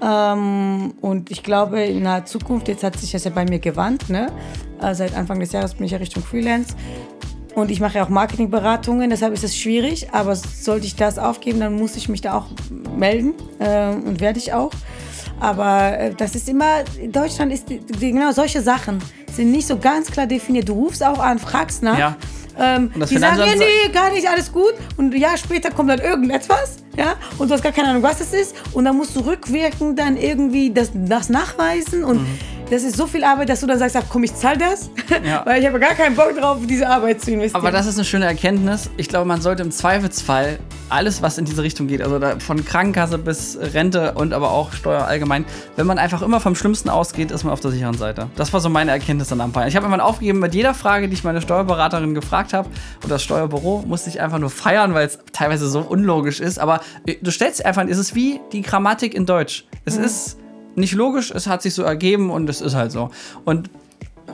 [0.02, 4.10] Ähm, und ich glaube, in naher Zukunft, jetzt hat sich das ja bei mir gewandt,
[4.10, 4.28] ne?
[4.82, 6.76] Äh, seit Anfang des Jahres bin ich ja Richtung Freelance.
[7.56, 10.08] Und ich mache ja auch Marketingberatungen, deshalb ist es schwierig.
[10.12, 12.48] Aber sollte ich das aufgeben, dann muss ich mich da auch
[12.98, 14.72] melden äh, und werde ich auch.
[15.40, 19.00] Aber äh, das ist immer, in Deutschland ist die, die, genau solche Sachen
[19.32, 20.70] sind nicht so ganz klar definiert.
[20.70, 21.98] Du rufst auch an, fragst nach.
[21.98, 22.16] Ja.
[22.58, 24.74] Ähm, die sagen, ja, nee, gar nicht, alles gut.
[24.98, 28.22] Und ein Jahr später kommt dann irgendetwas, ja, und du hast gar keine Ahnung, was
[28.22, 28.56] es ist.
[28.74, 32.04] Und dann musst du rückwirkend dann irgendwie das, das nachweisen.
[32.04, 32.40] Und mhm
[32.74, 34.90] das ist so viel Arbeit, dass du dann sagst, ach, komm, ich zahl das,
[35.24, 35.46] ja.
[35.46, 37.62] weil ich habe gar keinen Bock drauf, diese Arbeit zu investieren.
[37.62, 38.90] Aber das ist eine schöne Erkenntnis.
[38.98, 43.18] Ich glaube, man sollte im Zweifelsfall alles, was in diese Richtung geht, also von Krankenkasse
[43.20, 45.46] bis Rente und aber auch Steuer allgemein,
[45.76, 48.28] wenn man einfach immer vom Schlimmsten ausgeht, ist man auf der sicheren Seite.
[48.36, 49.68] Das war so meine Erkenntnis an Anfang.
[49.68, 52.70] Ich habe immer aufgegeben, mit jeder Frage, die ich meine Steuerberaterin gefragt habe
[53.02, 56.60] oder das Steuerbüro, musste ich einfach nur feiern, weil es teilweise so unlogisch ist.
[56.60, 56.82] Aber
[57.22, 59.66] du stellst einfach, es ist wie die Grammatik in Deutsch.
[59.86, 60.06] Es mhm.
[60.06, 60.38] ist
[60.76, 63.10] nicht logisch, es hat sich so ergeben und es ist halt so.
[63.46, 63.70] Und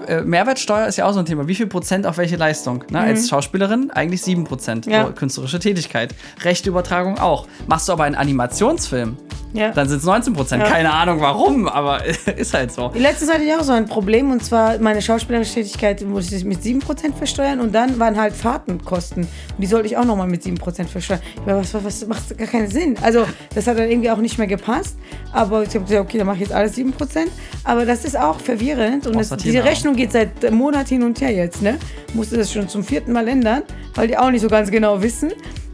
[0.07, 1.47] äh, Mehrwertsteuer ist ja auch so ein Thema.
[1.47, 2.83] Wie viel Prozent auf welche Leistung?
[2.89, 2.99] Ne?
[3.01, 3.07] Mhm.
[3.07, 4.85] Als Schauspielerin eigentlich 7 Prozent.
[4.85, 5.05] Ja.
[5.11, 6.13] künstlerische Tätigkeit.
[6.43, 7.47] Rechteübertragung auch.
[7.67, 9.17] Machst du aber einen Animationsfilm,
[9.53, 9.71] ja.
[9.71, 10.63] dann sind es 19 Prozent.
[10.63, 10.69] Ja.
[10.69, 12.05] Keine Ahnung warum, aber
[12.37, 12.91] ist halt so.
[12.95, 16.63] Letztes hatte ich auch so ein Problem und zwar meine schauspielerische Tätigkeit musste ich mit
[16.63, 19.23] 7 Prozent versteuern und dann waren halt Fahrtenkosten.
[19.23, 21.21] Und die sollte ich auch nochmal mit 7 Prozent versteuern.
[21.35, 22.95] Ich meine, was, was, was macht gar keinen Sinn.
[23.01, 24.97] Also, das hat dann irgendwie auch nicht mehr gepasst.
[25.31, 27.31] Aber ich habe gesagt, okay, dann mache ich jetzt alles 7 Prozent.
[27.63, 31.21] Aber das ist auch verwirrend und das, diese Rechnung geht seit einem Monat hin und
[31.21, 31.61] her jetzt.
[31.61, 31.77] Ne?
[32.13, 33.63] Musste das schon zum vierten Mal ändern,
[33.95, 35.31] weil die auch nicht so ganz genau wissen.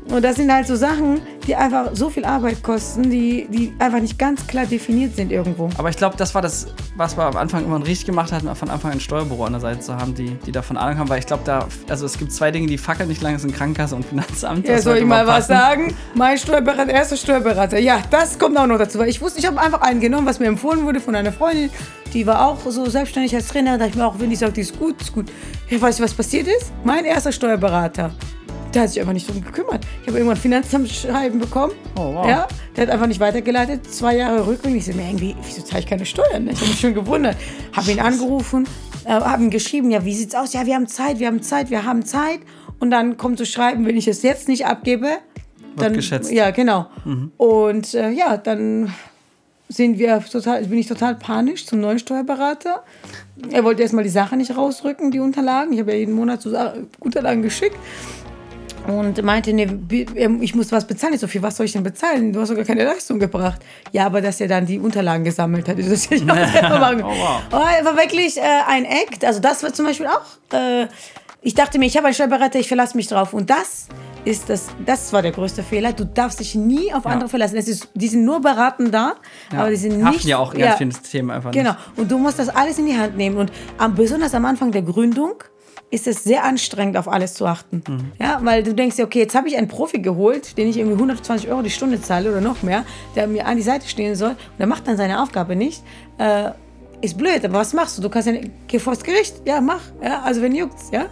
[0.10, 4.00] Und das sind halt so Sachen, die einfach so viel Arbeit kosten, die, die einfach
[4.00, 5.70] nicht ganz klar definiert sind irgendwo.
[5.78, 8.70] Aber ich glaube, das war das, was wir am Anfang immer richtig gemacht hatten, von
[8.70, 11.10] Anfang ein Steuerbüro an der Seite zu haben, die, die davon Ahnung haben.
[11.10, 13.96] Weil ich glaube, da, also es gibt zwei Dinge, die fackeln nicht lange, sind Krankenkasse
[13.96, 14.68] und Finanzamt.
[14.68, 15.96] Ja, soll ich mal was sagen?
[16.14, 17.80] Mein Steuerberater, erster Steuerberater.
[17.80, 19.00] Ja, das kommt auch noch dazu.
[19.00, 21.72] Weil ich wusste, ich habe einfach einen genommen, was mir empfohlen wurde von einer Freundin.
[22.14, 23.72] Die war auch so selbstständig als Trainer.
[23.72, 25.32] Da dachte ich mir auch, wenn die sagt, die ist gut, ist gut.
[25.70, 26.72] Ja, weißt du, was passiert ist?
[26.84, 28.12] Mein erster Steuerberater
[28.76, 29.86] der hat sich einfach nicht drum gekümmert.
[30.02, 31.74] Ich habe irgendwann Finanzamtschreiben bekommen.
[31.98, 32.28] Oh, wow.
[32.28, 33.92] Ja, der hat einfach nicht weitergeleitet.
[33.92, 34.76] Zwei Jahre rückwärts.
[34.76, 36.48] Ich so, mir irgendwie, wieso zahle ich keine Steuern?
[36.50, 37.38] Ich habe mich schon gewundert.
[37.74, 38.68] Habe ihn angerufen,
[39.06, 40.54] äh, habe ihm geschrieben, ja, wie sieht's aus?
[40.54, 42.40] Ja, wir haben Zeit, wir haben Zeit, wir haben Zeit.
[42.80, 45.08] Und dann kommt zu schreiben, wenn ich es jetzt nicht abgebe,
[45.78, 46.32] dann Wird geschätzt.
[46.32, 46.88] Ja, genau.
[47.06, 47.32] Mhm.
[47.38, 48.94] Und äh, ja, dann
[49.70, 52.84] sind wir total, bin ich total panisch zum neuen Steuerberater.
[53.52, 55.74] Er wollte erstmal die Sache nicht rausrücken, die Unterlagen.
[55.74, 56.56] Ich habe ja jeden Monat so
[57.00, 57.78] Unterlagen geschickt
[58.88, 59.68] und meinte, nee,
[60.16, 61.14] ähm, ich muss was bezahlen.
[61.14, 62.34] Ich so viel, was soll ich denn bezahlen?
[62.34, 63.62] Du hast sogar keine Leistung gebracht.
[63.92, 67.04] Ja, aber dass er dann die Unterlagen gesammelt hat, das ich auch selber machen.
[67.04, 67.42] oh, wow.
[67.52, 69.24] oh, war wirklich äh, ein Act.
[69.26, 70.54] Also das war zum Beispiel auch.
[70.54, 70.88] Äh,
[71.42, 73.32] ich dachte mir, ich habe einen Steuerberater, ich verlasse mich drauf.
[73.32, 73.88] Und das
[74.26, 75.94] ist das, das war der größte Fehler.
[75.94, 77.28] Du darfst dich nie auf andere ja.
[77.28, 77.58] verlassen.
[77.58, 79.14] Es ist, die sind nur beratend da,
[79.52, 79.60] ja.
[79.60, 80.26] aber die sind nicht.
[80.26, 81.72] ja auch ganz ja, viele Themen einfach Genau.
[81.72, 81.98] Nicht.
[81.98, 83.38] Und du musst das alles in die Hand nehmen.
[83.38, 85.36] Und am, besonders am Anfang der Gründung
[85.92, 87.84] ist es sehr anstrengend, auf alles zu achten.
[87.88, 88.12] Mhm.
[88.20, 90.96] Ja, weil du denkst dir, okay, jetzt habe ich einen Profi geholt, den ich irgendwie
[90.96, 92.84] 120 Euro die Stunde zahle oder noch mehr,
[93.16, 95.84] der mir an die Seite stehen soll und der macht dann seine Aufgabe nicht.
[96.18, 96.52] Äh,
[97.02, 98.02] ist blöd, aber was machst du?
[98.02, 98.34] Du kannst ja,
[98.68, 101.06] geh vors Gericht, ja, mach, ja, also wenn juckt's, ja.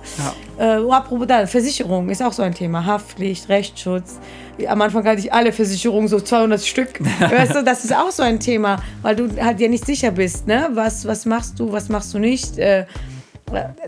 [0.58, 0.78] ja.
[0.78, 4.20] Äh, oh, apropos da, Versicherung ist auch so ein Thema, Haftpflicht, Rechtsschutz.
[4.68, 8.24] Am Anfang hatte ich alle Versicherungen, so 200 Stück, weißt du, das ist auch so
[8.24, 11.90] ein Thema, weil du halt ja nicht sicher bist, ne, was, was machst du, was
[11.90, 12.86] machst du nicht, äh,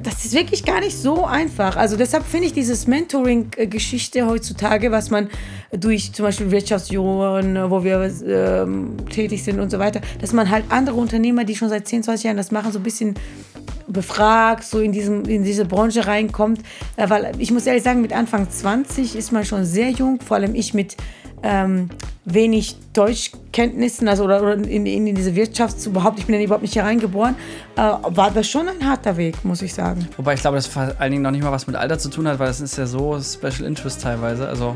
[0.01, 1.75] das ist wirklich gar nicht so einfach.
[1.75, 5.29] Also deshalb finde ich dieses Mentoring-Geschichte heutzutage, was man
[5.71, 10.65] durch zum Beispiel Wirtschaftsjungen, wo wir ähm, tätig sind und so weiter, dass man halt
[10.69, 13.15] andere Unternehmer, die schon seit 10, 20 Jahren das machen, so ein bisschen
[13.87, 16.59] befragt, so in, diesem, in diese Branche reinkommt.
[16.95, 20.37] Äh, weil ich muss ehrlich sagen, mit Anfang 20 ist man schon sehr jung, vor
[20.37, 20.95] allem ich mit
[21.43, 21.89] ähm,
[22.25, 26.73] wenig Deutschkenntnissen, also oder, oder in, in, diese Wirtschaft überhaupt, ich bin ja überhaupt nicht
[26.73, 27.35] hier reingeboren,
[27.75, 30.07] äh, war das schon ein harter Weg, muss ich sagen.
[30.17, 32.27] Wobei ich glaube, das vor allen Dingen noch nicht mal was mit Alter zu tun
[32.27, 34.47] hat, weil das ist ja so Special Interest teilweise.
[34.47, 34.75] Also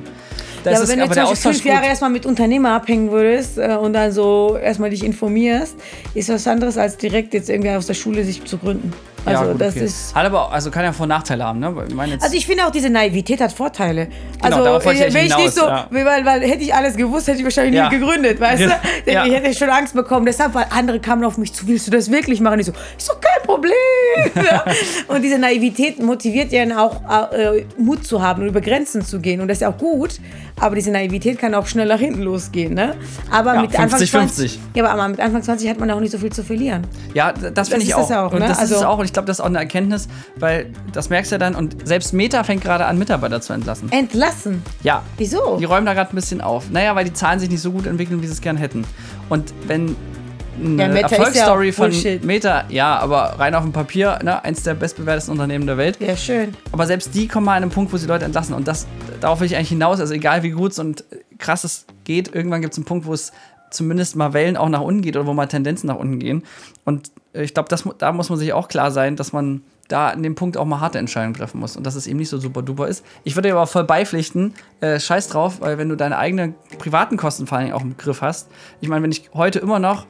[0.65, 3.93] ja, aber wenn du zum Beispiel fünf Jahre erstmal mit Unternehmer abhängen würdest äh, und
[3.93, 5.75] dann so erstmal dich informierst,
[6.13, 8.93] ist was anderes als direkt jetzt irgendwie aus der Schule sich zu gründen.
[9.25, 9.85] Also ja, gut, das okay.
[9.85, 10.15] ist.
[10.15, 11.73] Hat aber also kann ja Vor- und Nachteile haben, ne?
[11.87, 14.07] Ich mein also ich finde auch diese Naivität hat Vorteile.
[14.41, 15.87] Genau, also ich, wenn ich nicht so, ja.
[15.91, 17.89] weil, weil hätte ich alles gewusst, hätte ich wahrscheinlich ja.
[17.89, 19.11] nie gegründet, weißt du?
[19.11, 19.25] Ja.
[19.25, 20.25] Ich hätte schon Angst bekommen.
[20.25, 22.59] Deshalb, weil andere kamen auf mich zu, willst du das wirklich machen?
[22.59, 23.73] Ich so, ist doch kein Problem.
[25.07, 29.41] und diese Naivität motiviert ja auch äh, Mut zu haben und über Grenzen zu gehen.
[29.41, 30.19] Und das ist ja auch gut.
[30.59, 32.95] Aber diese Naivität kann auch schnell nach hinten losgehen, ne?
[33.31, 34.59] Aber ja, mit 50, Anfang 20, 50.
[34.75, 36.85] Ja, aber mit Anfang 20 hat man auch nicht so viel zu verlieren.
[37.13, 38.11] Ja, das finde ich auch.
[38.11, 38.47] auch und ne?
[38.47, 41.35] das also, ist auch, ich glaube, das ist auch eine Erkenntnis, weil das merkst du
[41.35, 43.91] ja dann und selbst Meta fängt gerade an, Mitarbeiter zu entlassen.
[43.91, 44.63] Entlassen?
[44.83, 45.03] Ja.
[45.17, 45.57] Wieso?
[45.57, 46.69] Die räumen da gerade ein bisschen auf.
[46.69, 48.85] Naja, weil die Zahlen sich nicht so gut entwickeln, wie sie es gern hätten.
[49.27, 49.95] Und wenn
[50.59, 51.91] eine ja, Erfolgsstory ja von
[52.23, 55.97] Meta, ja, aber rein auf dem Papier, ne, eins der bestbewertesten Unternehmen der Welt.
[55.99, 56.53] Ja, schön.
[56.71, 58.53] Aber selbst die kommen mal an einen Punkt, wo sie Leute entlassen.
[58.53, 58.87] Und das,
[59.21, 59.99] darauf will ich eigentlich hinaus.
[59.99, 61.03] Also egal wie gut es und
[61.37, 63.31] krass es geht, irgendwann gibt es einen Punkt, wo es
[63.71, 66.43] zumindest mal Wellen auch nach unten geht oder wo mal Tendenzen nach unten gehen.
[66.85, 70.35] Und ich glaube, da muss man sich auch klar sein, dass man da an dem
[70.35, 72.87] Punkt auch mal harte Entscheidungen treffen muss und dass es eben nicht so super duper
[72.87, 73.03] ist.
[73.23, 77.17] Ich würde dir aber voll beipflichten, äh, scheiß drauf, weil wenn du deine eigenen privaten
[77.17, 78.49] Kosten vor allem auch im Griff hast.
[78.79, 80.05] Ich meine, wenn ich heute immer noch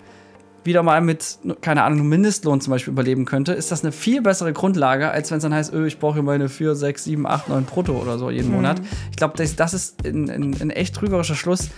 [0.64, 4.54] wieder mal mit, keine Ahnung, Mindestlohn zum Beispiel überleben könnte, ist das eine viel bessere
[4.54, 7.66] Grundlage, als wenn es dann heißt, öh, ich brauche meine 4, 6, 7, 8, 9
[7.66, 8.56] Brutto oder so jeden mhm.
[8.56, 8.82] Monat.
[9.12, 11.70] Ich glaube, das, das, ist ein, ein, ein echt trügerischer Schluss,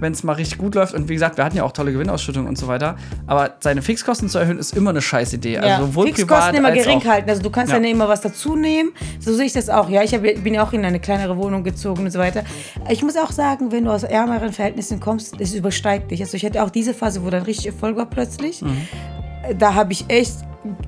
[0.00, 0.94] wenn es mal richtig gut läuft.
[0.94, 2.96] Und wie gesagt, wir hatten ja auch tolle Gewinnausschüttungen und so weiter.
[3.26, 5.54] Aber seine Fixkosten zu erhöhen, ist immer eine scheiß Idee.
[5.54, 5.60] Ja.
[5.62, 7.28] Also sowohl Fixkosten immer gering halten.
[7.30, 7.78] Also du kannst ja.
[7.78, 8.90] ja immer was dazu nehmen.
[9.20, 9.88] So sehe ich das auch.
[9.88, 12.44] Ja, ich hab, bin ja auch in eine kleinere Wohnung gezogen und so weiter.
[12.88, 16.20] Ich muss auch sagen, wenn du aus ärmeren Verhältnissen kommst, es übersteigt dich.
[16.20, 18.62] Also ich hatte auch diese Phase, wo dann richtig Erfolg war plötzlich.
[18.62, 18.88] Mhm.
[19.58, 20.36] Da habe ich echt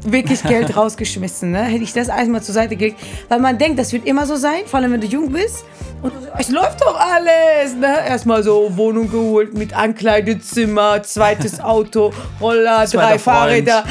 [0.05, 1.51] wirklich Geld rausgeschmissen.
[1.51, 1.63] Ne?
[1.63, 2.99] Hätte ich das einmal zur Seite gelegt.
[3.29, 5.65] Weil man denkt, das wird immer so sein, vor allem wenn du jung bist.
[6.01, 7.75] Und es läuft doch alles.
[7.75, 8.07] Ne?
[8.07, 13.85] Erstmal so Wohnung geholt mit Ankleidezimmer, zweites Auto, Roller, drei Fahrräder.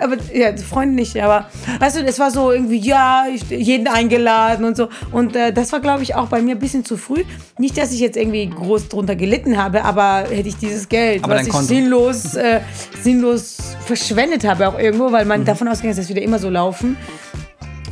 [0.00, 1.46] Aber ja, Freunde nicht, aber
[1.80, 4.88] weißt du, es war so irgendwie, ja, jeden eingeladen und so.
[5.10, 7.24] Und äh, das war, glaube ich, auch bei mir ein bisschen zu früh.
[7.58, 11.36] Nicht, dass ich jetzt irgendwie groß drunter gelitten habe, aber hätte ich dieses Geld, aber
[11.36, 12.60] was ich sinnlos, äh,
[13.02, 15.44] sinnlos verschwendet habe, auch irgendwo, weil man mhm.
[15.46, 16.96] davon ausgeht, dass es wieder immer so laufen.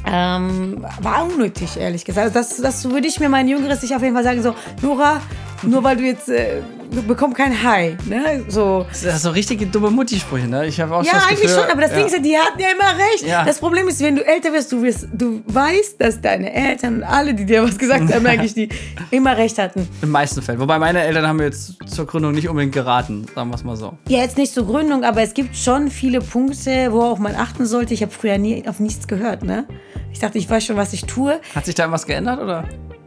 [0.07, 2.27] Ähm, war unnötig, ehrlich gesagt.
[2.27, 4.43] Also das, das würde ich mir mein Jüngeres sich auf jeden Fall sagen.
[4.43, 5.23] So, Nora,
[5.63, 6.61] nur weil du jetzt äh,
[7.07, 8.45] bekommst kein High, ne?
[8.49, 8.87] So.
[8.89, 10.67] Das ist so richtige dumme Mutti-Sprüche, ne?
[10.67, 11.97] Ich habe auch ja, eigentlich Gefühl, schon, aber das ja.
[11.97, 13.27] Ding ist ja, die hatten ja immer recht.
[13.27, 13.45] Ja.
[13.45, 17.03] Das Problem ist, wenn du älter wirst, du wirst, du weißt, dass deine Eltern und
[17.05, 18.69] alle, die dir was gesagt haben, eigentlich die
[19.11, 19.89] immer recht hatten.
[20.03, 20.61] Im meisten Fällen.
[20.61, 23.77] Wobei meine Eltern haben mir jetzt zur Gründung nicht unbedingt geraten, sagen wir es mal
[23.77, 23.97] so.
[24.09, 27.67] Ja, jetzt nicht zur Gründung, aber es gibt schon viele Punkte, wo auch man achten
[27.67, 27.95] sollte.
[27.95, 29.67] Ich habe früher nie auf nichts gehört, ne?
[30.13, 31.41] Ich dachte, ich weiß schon, was ich tue.
[31.55, 32.65] Hat sich da was geändert, oder?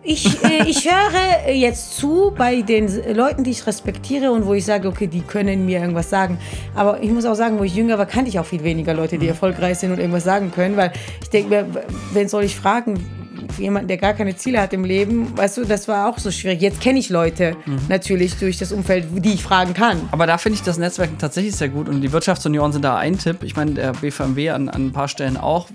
[0.10, 4.64] Ich, äh, ich höre jetzt zu bei den Leuten, die ich respektiere und wo ich
[4.64, 6.38] sage, okay, die können mir irgendwas sagen.
[6.76, 9.18] Aber ich muss auch sagen, wo ich jünger war, kannte ich auch viel weniger Leute,
[9.18, 9.32] die mhm.
[9.32, 11.68] erfolgreich sind und irgendwas sagen können, weil ich denke mir,
[12.14, 13.27] wen soll ich fragen?
[13.58, 16.62] Jemand, der gar keine Ziele hat im Leben, weißt du, das war auch so schwierig.
[16.62, 17.80] Jetzt kenne ich Leute mhm.
[17.90, 20.02] natürlich durch das Umfeld, die ich fragen kann.
[20.12, 23.18] Aber da finde ich das Netzwerk tatsächlich sehr gut und die Wirtschaftsunion sind da ein
[23.18, 23.44] Tipp.
[23.44, 25.68] Ich meine, der BVMW an, an ein paar Stellen auch,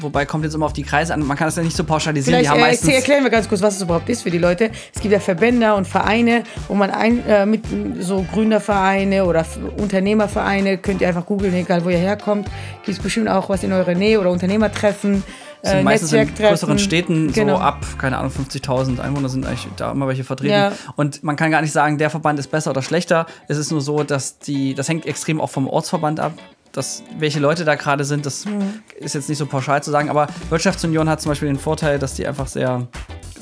[0.00, 1.24] wobei kommt jetzt immer auf die Kreise an.
[1.24, 2.40] Man kann das ja nicht so pauschalisieren.
[2.40, 4.38] Vielleicht, die haben äh, meistens erklären wir ganz kurz, was es überhaupt ist für die
[4.38, 4.70] Leute.
[4.94, 7.62] Es gibt ja Verbände und Vereine, wo man ein, äh, mit
[8.00, 9.44] so Gründervereine oder
[9.76, 12.48] Unternehmervereine, könnt ihr einfach googeln, egal wo ihr herkommt.
[12.84, 15.22] Gibt es bestimmt auch was in eurer Nähe oder Unternehmertreffen.
[15.62, 17.56] Sind äh, meistens in größeren Städten genau.
[17.56, 20.52] so ab, keine Ahnung, 50.000 Einwohner sind eigentlich da immer welche vertreten.
[20.52, 20.72] Ja.
[20.96, 23.26] Und man kann gar nicht sagen, der Verband ist besser oder schlechter.
[23.48, 26.32] Es ist nur so, dass die, das hängt extrem auch vom Ortsverband ab
[26.72, 28.82] dass welche Leute da gerade sind, das mhm.
[28.96, 32.12] ist jetzt nicht so pauschal zu sagen, aber Wirtschaftsunion hat zum Beispiel den Vorteil, dass
[32.14, 32.86] die einfach sehr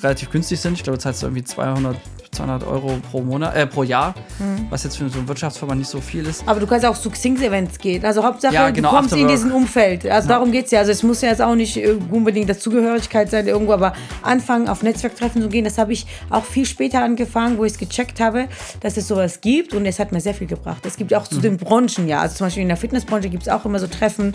[0.04, 0.74] relativ günstig sind.
[0.74, 1.96] Ich glaube, jetzt zahlst du irgendwie 200,
[2.34, 4.66] 200 Euro pro Monat, äh, pro Jahr, Mhm.
[4.70, 6.42] was jetzt für so einen Wirtschaftsverband nicht so viel ist.
[6.46, 8.04] Aber du kannst auch zu Xings-Events gehen.
[8.04, 9.36] Also Hauptsache, Ja, genau, du kommst in Afterwork.
[9.36, 10.06] diesen Umfeld.
[10.06, 10.80] Also darum geht es ja.
[10.80, 13.92] Also es muss ja jetzt auch nicht äh, unbedingt Dazugehörigkeit sein irgendwo, aber
[14.22, 17.78] anfangen auf Netzwerktreffen zu gehen, das habe ich auch viel später angefangen, wo ich es
[17.78, 18.48] gecheckt habe,
[18.80, 20.84] dass es sowas gibt und es hat mir sehr viel gebracht.
[20.86, 21.34] Es gibt ja auch Mhm.
[21.34, 22.20] zu den Branchen, ja.
[22.20, 24.32] Also zum Beispiel in der Fitnessbranche gibt es auch immer so Treffen,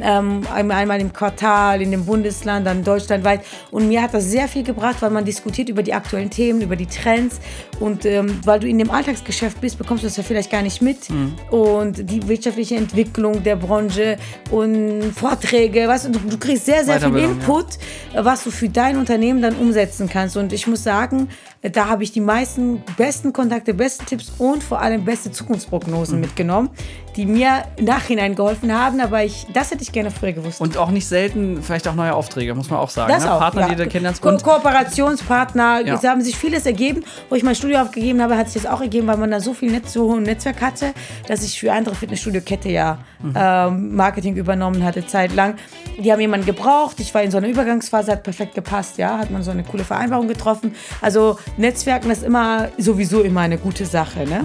[0.00, 3.40] ähm, einmal im Quartal, in dem Bundesland, dann deutschlandweit.
[3.70, 6.76] Und mir hat das sehr viel gebracht, weil man diskutiert über die aktuellen Themen, über
[6.76, 7.35] die Trends
[7.80, 10.80] und ähm, weil du in dem Alltagsgeschäft bist, bekommst du das ja vielleicht gar nicht
[10.82, 11.08] mit.
[11.50, 14.16] Und die wirtschaftliche Entwicklung der Branche
[14.50, 17.66] und Vorträge, weißt du, du, du kriegst sehr, sehr viel Input,
[18.14, 20.36] äh, was du für dein Unternehmen dann umsetzen kannst.
[20.36, 21.28] Und ich muss sagen,
[21.62, 26.70] da habe ich die meisten besten Kontakte, besten Tipps und vor allem beste Zukunftsprognosen mitgenommen,
[27.16, 29.00] die mir im Nachhinein geholfen haben.
[29.00, 30.60] Aber ich, das hätte ich gerne früher gewusst.
[30.60, 33.12] Und auch nicht selten vielleicht auch neue Aufträge, muss man auch sagen.
[33.12, 33.32] Das ne?
[33.32, 33.68] auch, Partner, ja.
[33.70, 34.22] die du kennenlernst.
[34.22, 35.94] Ko Kooperationspartner, Ja.
[35.94, 37.04] es haben sich vieles ergeben.
[37.28, 39.54] Wo ich mein Studio aufgegeben habe, hat sich das auch ergeben, weil man da so
[39.54, 40.92] viel Netz, so ein Netzwerk hatte,
[41.26, 43.32] dass ich für andere Fitnessstudio-Kette ja Mhm.
[43.34, 45.54] ähm, Marketing übernommen hatte, zeitlang.
[45.98, 49.30] Die haben jemanden gebraucht, ich war in so einer Übergangsphase, hat perfekt gepasst, ja, hat
[49.30, 50.74] man so eine coole Vereinbarung getroffen.
[51.00, 54.44] Also Netzwerken ist immer sowieso immer eine gute Sache, ne?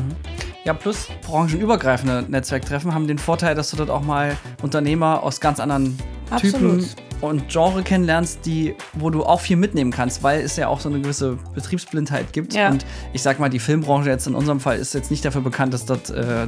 [0.64, 5.60] Ja, plus branchenübergreifende Netzwerktreffen haben den Vorteil, dass du dort auch mal Unternehmer aus ganz
[5.60, 5.98] anderen
[6.40, 6.96] Typen Absolut.
[7.22, 10.90] und Genre kennenlernst, die, wo du auch viel mitnehmen kannst, weil es ja auch so
[10.90, 12.54] eine gewisse Betriebsblindheit gibt.
[12.54, 12.70] Ja.
[12.70, 15.74] Und ich sag mal, die Filmbranche jetzt in unserem Fall ist jetzt nicht dafür bekannt,
[15.74, 16.48] dass dort äh,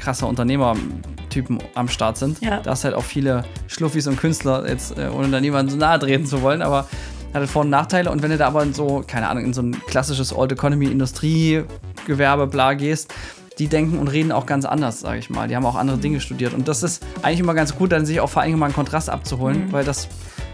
[0.00, 2.40] krasse Unternehmertypen am Start sind.
[2.40, 2.60] Ja.
[2.60, 5.98] Da ist halt auch viele Schluffis und Künstler, jetzt äh, ohne da niemanden so nahe
[5.98, 6.88] treten zu wollen, aber
[7.34, 8.10] hat Vor- und Nachteile.
[8.10, 10.86] Und wenn du da aber in so, keine Ahnung, in so ein klassisches Old Economy
[10.86, 13.12] Industriegewerbe bla gehst,
[13.58, 15.46] die denken und reden auch ganz anders, sage ich mal.
[15.48, 16.54] Die haben auch andere Dinge studiert.
[16.54, 19.10] Und das ist eigentlich immer ganz gut, dann sich auch vor allem mal einen Kontrast
[19.10, 20.08] abzuholen, weil das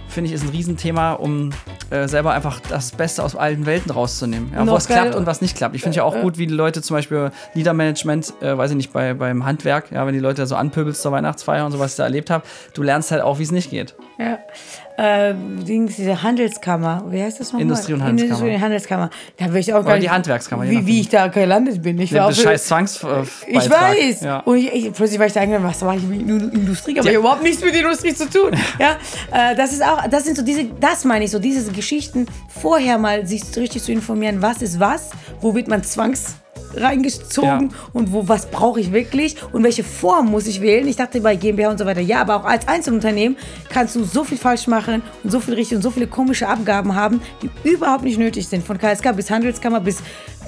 [0.09, 1.51] finde ich, ist ein Riesenthema, um
[1.91, 4.51] äh, selber einfach das Beste aus allen Welten rauszunehmen.
[4.53, 5.75] Ja, geil- klappt und was nicht klappt.
[5.77, 8.93] Ich finde ja auch gut, wie die Leute zum Beispiel Liedermanagement, äh, weiß ich nicht,
[8.93, 11.97] bei, beim Handwerk, ja, wenn die Leute so anpöbelst zur Weihnachtsfeier und so, was ich
[11.97, 13.95] da erlebt habe, du lernst halt auch, wie es nicht geht.
[14.19, 14.39] Ja.
[14.99, 17.63] Äh, Dings, diese Handelskammer, wie heißt das nochmal?
[17.63, 18.33] Industrie- und Handelskammer.
[18.41, 19.11] Industrie- und Handelskammer.
[19.37, 20.87] Da will ich auch gar Oder die nicht, Handwerkskammer, je Wie, nachdem.
[20.87, 22.01] wie ich da gelandet bin.
[22.01, 24.21] Ich war auf- scheiß Zwangs äh, Ich weiß.
[24.23, 24.39] Ja.
[24.41, 26.99] Und ich, ich, plötzlich war ich da eingeladen, was mache ich mit Indu- Industrie?
[26.99, 28.53] Aber ich hab überhaupt nichts mit Industrie zu tun.
[28.79, 28.97] ja,
[29.33, 32.97] äh, das ist auch, das sind so diese, das meine ich so, diese Geschichten vorher
[32.97, 35.11] mal sich richtig zu informieren, was ist was,
[35.43, 36.37] wo wird man zwangs
[36.75, 37.77] reingezogen Ja.
[37.92, 40.87] und wo was brauche ich wirklich und welche Form muss ich wählen.
[40.88, 43.37] Ich dachte bei GmbH und so weiter, ja, aber auch als Einzelunternehmen
[43.69, 46.95] kannst du so viel falsch machen und so viel richtig und so viele komische Abgaben
[46.95, 48.64] haben, die überhaupt nicht nötig sind.
[48.64, 49.99] Von KSK bis Handelskammer bis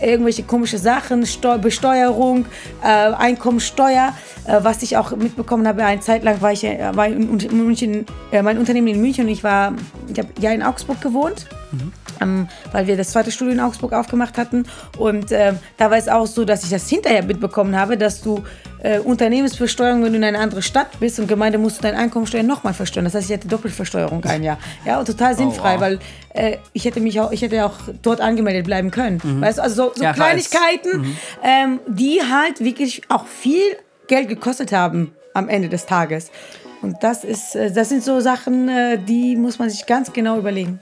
[0.00, 2.46] irgendwelche komische Sachen, Steu Besteuerung,
[2.84, 4.12] äh, Einkommensteuer,
[4.46, 5.84] äh, was ich auch mitbekommen habe.
[5.84, 9.32] Eine Zeit lang war ich äh, war in, München, äh, mein Unternehmen in München und
[9.32, 9.72] ich war,
[10.12, 11.46] ich habe ja in Augsburg gewohnt
[12.20, 14.66] ähm, weil wir das zweite Studio in Augsburg aufgemacht hatten.
[14.96, 18.42] Und ähm, da war es auch so, dass ich das hinterher mitbekommen habe, dass du
[18.82, 22.42] äh, Unternehmensbesteuerung, wenn du in eine andere Stadt bist und Gemeinde, musst du deine Einkommensteuer
[22.42, 23.04] nochmal versteuern.
[23.04, 24.58] Das heißt, ich hatte Doppelversteuerung ein Jahr.
[24.84, 25.80] Ja, und total sinnfrei, wow.
[25.80, 25.98] weil
[26.34, 29.20] äh, ich hätte mich auch, ich hätte auch dort angemeldet bleiben können.
[29.40, 33.62] Weißt du, also so, so Ja, Kleinigkeiten, ähm, die halt wirklich auch viel
[34.06, 36.30] Geld gekostet haben am Ende des Tages.
[36.80, 40.38] Und das ist, äh, das sind so Sachen, äh, die muss man sich ganz genau
[40.38, 40.80] überlegen.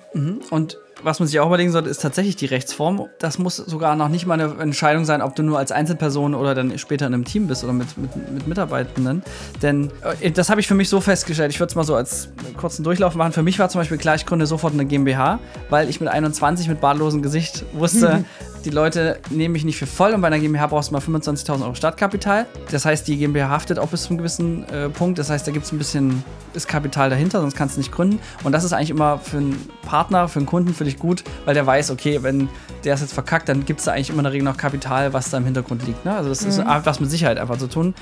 [0.51, 3.09] Und was man sich auch überlegen sollte, ist tatsächlich die Rechtsform.
[3.19, 6.55] Das muss sogar noch nicht mal eine Entscheidung sein, ob du nur als Einzelperson oder
[6.55, 9.23] dann später in einem Team bist oder mit, mit, mit Mitarbeitenden.
[9.63, 11.53] Denn äh, das habe ich für mich so festgestellt.
[11.53, 13.33] Ich würde es mal so als kurzen Durchlauf machen.
[13.33, 16.69] Für mich war zum Beispiel klar, ich gründe sofort eine GmbH, weil ich mit 21
[16.69, 18.25] mit bartlosem Gesicht wusste,
[18.65, 21.63] die Leute nehmen mich nicht für voll und bei einer GmbH brauchst du mal 25.000
[21.63, 22.47] Euro Startkapital.
[22.71, 25.19] Das heißt, die GmbH haftet auch bis zu einem gewissen äh, Punkt.
[25.19, 26.25] Das heißt, da gibt es ein bisschen
[26.57, 28.19] ist Kapital dahinter, sonst kannst du nicht gründen.
[28.43, 31.55] Und das ist eigentlich immer für einen Partner, für einen Kunden für dich gut, weil
[31.55, 32.49] der weiß, okay, wenn
[32.85, 35.13] der es jetzt verkackt, dann gibt es da eigentlich immer in der Regel noch Kapital,
[35.13, 36.05] was da im Hintergrund liegt.
[36.05, 36.15] Ne?
[36.15, 37.95] Also das ist was mit Sicherheit einfach zu tun.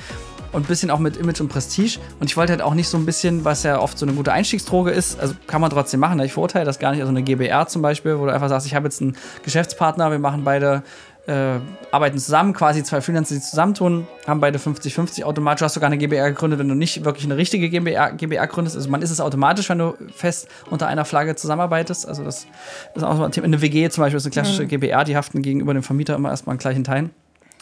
[0.52, 1.98] Und ein bisschen auch mit Image und Prestige.
[2.20, 4.32] Und ich wollte halt auch nicht so ein bisschen, was ja oft so eine gute
[4.32, 6.26] Einstiegsdroge ist, also kann man trotzdem machen, ne?
[6.26, 7.00] ich verurteile das gar nicht.
[7.00, 10.20] Also eine GBR zum Beispiel, wo du einfach sagst, ich habe jetzt einen Geschäftspartner, wir
[10.20, 10.84] machen beide
[11.26, 11.58] äh,
[11.90, 15.60] arbeiten zusammen, quasi zwei Freelancer, die zusammentun, haben beide 50-50 automatisch.
[15.60, 18.76] Du hast sogar eine GBR gegründet, wenn du nicht wirklich eine richtige GBR, GBR gründest.
[18.76, 22.06] Also man ist es automatisch, wenn du fest unter einer Flagge zusammenarbeitest.
[22.06, 22.46] Also das
[22.94, 23.46] ist auch so ein Thema.
[23.46, 26.56] Eine WG zum Beispiel ist eine klassische GBR, die haften gegenüber dem Vermieter immer erstmal
[26.56, 27.10] in gleichen Teilen.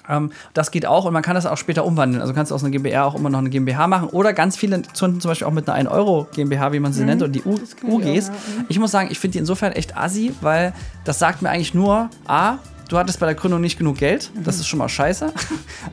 [0.09, 2.21] Ähm, das geht auch und man kann das auch später umwandeln.
[2.21, 4.83] Also kannst du aus einer GmbH auch immer noch eine GmbH machen oder ganz viele
[4.83, 7.59] zünden zum Beispiel auch mit einer 1-Euro GmbH, wie man sie nennt, und die U
[7.85, 8.33] UGs.
[8.69, 10.73] Ich muss sagen, ich finde die insofern echt assi, weil
[11.05, 12.59] das sagt mir eigentlich nur, A,
[12.93, 15.33] du hattest bei der Gründung nicht genug Geld, das ist schon mal scheiße.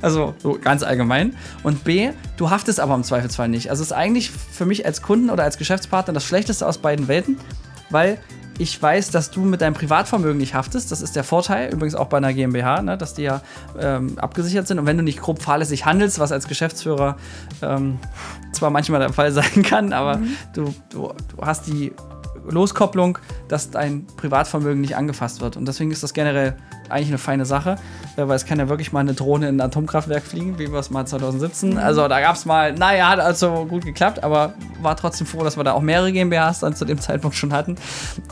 [0.01, 1.35] Also so ganz allgemein.
[1.63, 3.69] Und B, du haftest aber im Zweifelsfall nicht.
[3.69, 7.07] Also es ist eigentlich für mich als Kunden oder als Geschäftspartner das Schlechteste aus beiden
[7.07, 7.37] Welten,
[7.89, 8.19] weil
[8.59, 10.91] ich weiß, dass du mit deinem Privatvermögen nicht haftest.
[10.91, 13.41] Das ist der Vorteil, übrigens auch bei einer GmbH, ne, dass die ja
[13.79, 14.77] ähm, abgesichert sind.
[14.79, 17.17] Und wenn du nicht grob fahrlässig handelst, was als Geschäftsführer
[17.61, 17.97] ähm,
[18.53, 20.35] zwar manchmal der Fall sein kann, aber mhm.
[20.53, 21.93] du, du, du hast die
[22.47, 25.57] Loskopplung, dass dein Privatvermögen nicht angefasst wird.
[25.57, 26.55] Und deswegen ist das generell
[26.89, 27.75] eigentlich eine feine Sache,
[28.15, 30.79] äh, weil es kann ja wirklich mal eine Drohne in ein Atomkraftwerk fliegen, wie wir
[30.79, 31.71] es mal 2017.
[31.71, 31.77] Mhm.
[31.77, 35.57] Also da gab es mal, naja, hat also gut geklappt, aber war trotzdem froh, dass
[35.57, 37.75] wir da auch mehrere GmbHs dann zu dem Zeitpunkt schon hatten.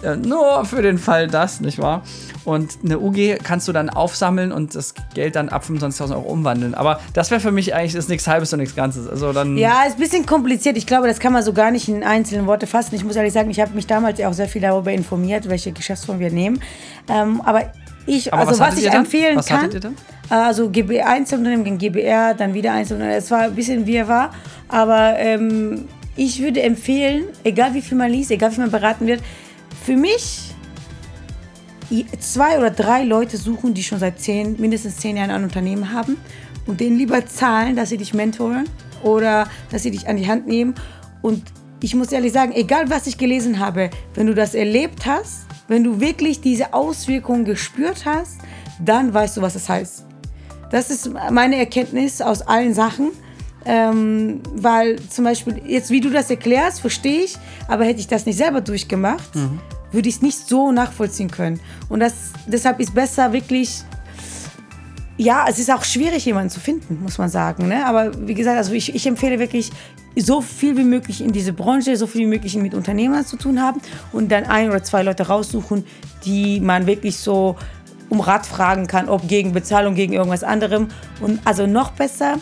[0.02, 2.04] Äh, nur für den Fall das, nicht wahr?
[2.46, 6.76] Und eine UG kannst du dann aufsammeln und das Geld dann ab 25.000 Euro umwandeln.
[6.76, 9.08] Aber das wäre für mich eigentlich ist nichts Halbes und nichts Ganzes.
[9.08, 10.78] Also dann ja, ist ein bisschen kompliziert.
[10.78, 12.96] Ich glaube, das kann man so gar nicht in einzelnen Worte fassen.
[12.96, 15.72] Ich muss ehrlich sagen, ich habe mich damals ja auch sehr viel darüber informiert, welche
[15.72, 16.62] Geschäftsform wir nehmen.
[17.10, 17.72] Ähm, aber
[18.08, 19.70] ich, Aber also was, was ich empfehlen was kann,
[20.30, 23.20] also GB Einzelunternehmen gegen GBR, dann wieder Einzelunternehmen.
[23.20, 24.34] Es war ein bisschen wie er war,
[24.68, 29.08] aber ähm, ich würde empfehlen, egal wie viel man liest, egal wie viel man beraten
[29.08, 29.22] wird,
[29.86, 30.48] für mich
[32.20, 36.18] zwei oder drei Leute suchen, die schon seit zehn, mindestens zehn Jahren ein Unternehmen haben
[36.66, 38.68] und denen lieber zahlen, dass sie dich mentoren
[39.04, 40.76] oder dass sie dich an die Hand nehmen.
[41.22, 41.44] Und
[41.82, 45.84] ich muss ehrlich sagen, egal was ich gelesen habe, wenn du das erlebt hast, wenn
[45.84, 48.40] du wirklich diese Auswirkungen gespürt hast,
[48.80, 50.06] dann weißt du, was es heißt.
[50.72, 53.12] Das ist meine Erkenntnis aus allen Sachen.
[53.70, 58.26] Ähm, weil zum Beispiel, jetzt wie du das erklärst, verstehe ich, aber hätte ich das
[58.26, 59.60] nicht selber durchgemacht, mhm.
[59.92, 61.60] würde ich es nicht so nachvollziehen können.
[61.90, 63.84] Und das, deshalb ist besser wirklich
[65.18, 67.68] ja, es ist auch schwierig, jemanden zu finden, muss man sagen.
[67.68, 67.86] Ne?
[67.86, 69.72] Aber wie gesagt, also ich, ich empfehle wirklich,
[70.20, 73.62] so viel wie möglich in diese Branche, so viel wie möglich mit Unternehmern zu tun
[73.62, 75.86] haben und dann ein oder zwei Leute raussuchen,
[76.26, 77.56] die man wirklich so
[78.10, 80.88] um Rat fragen kann, ob gegen Bezahlung, gegen irgendwas anderem.
[81.22, 82.38] Und also noch besser,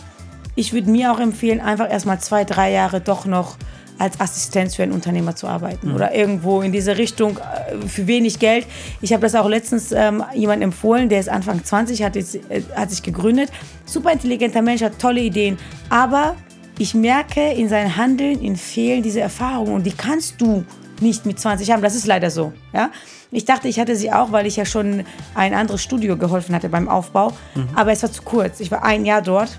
[0.55, 3.57] ich würde mir auch empfehlen, einfach erstmal zwei, drei Jahre doch noch
[3.97, 5.95] als Assistenz für einen Unternehmer zu arbeiten mhm.
[5.95, 8.67] oder irgendwo in diese Richtung äh, für wenig Geld.
[9.01, 12.61] Ich habe das auch letztens ähm, jemand empfohlen, der ist Anfang 20, hat, jetzt, äh,
[12.75, 13.49] hat sich gegründet.
[13.85, 15.57] Super intelligenter Mensch, hat tolle Ideen,
[15.89, 16.35] aber
[16.77, 20.65] ich merke in seinem Handeln, in fehlen diese Erfahrungen und die kannst du
[21.01, 21.81] nicht mit 20 haben.
[21.81, 22.53] Das ist leider so.
[22.73, 22.89] Ja?
[23.31, 25.03] Ich dachte, ich hatte sie auch, weil ich ja schon
[25.33, 27.31] ein anderes Studio geholfen hatte beim Aufbau.
[27.53, 27.69] Mhm.
[27.75, 28.59] Aber es war zu kurz.
[28.59, 29.57] Ich war ein Jahr dort.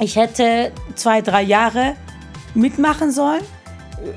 [0.00, 1.94] Ich hätte zwei, drei Jahre
[2.54, 3.42] mitmachen sollen,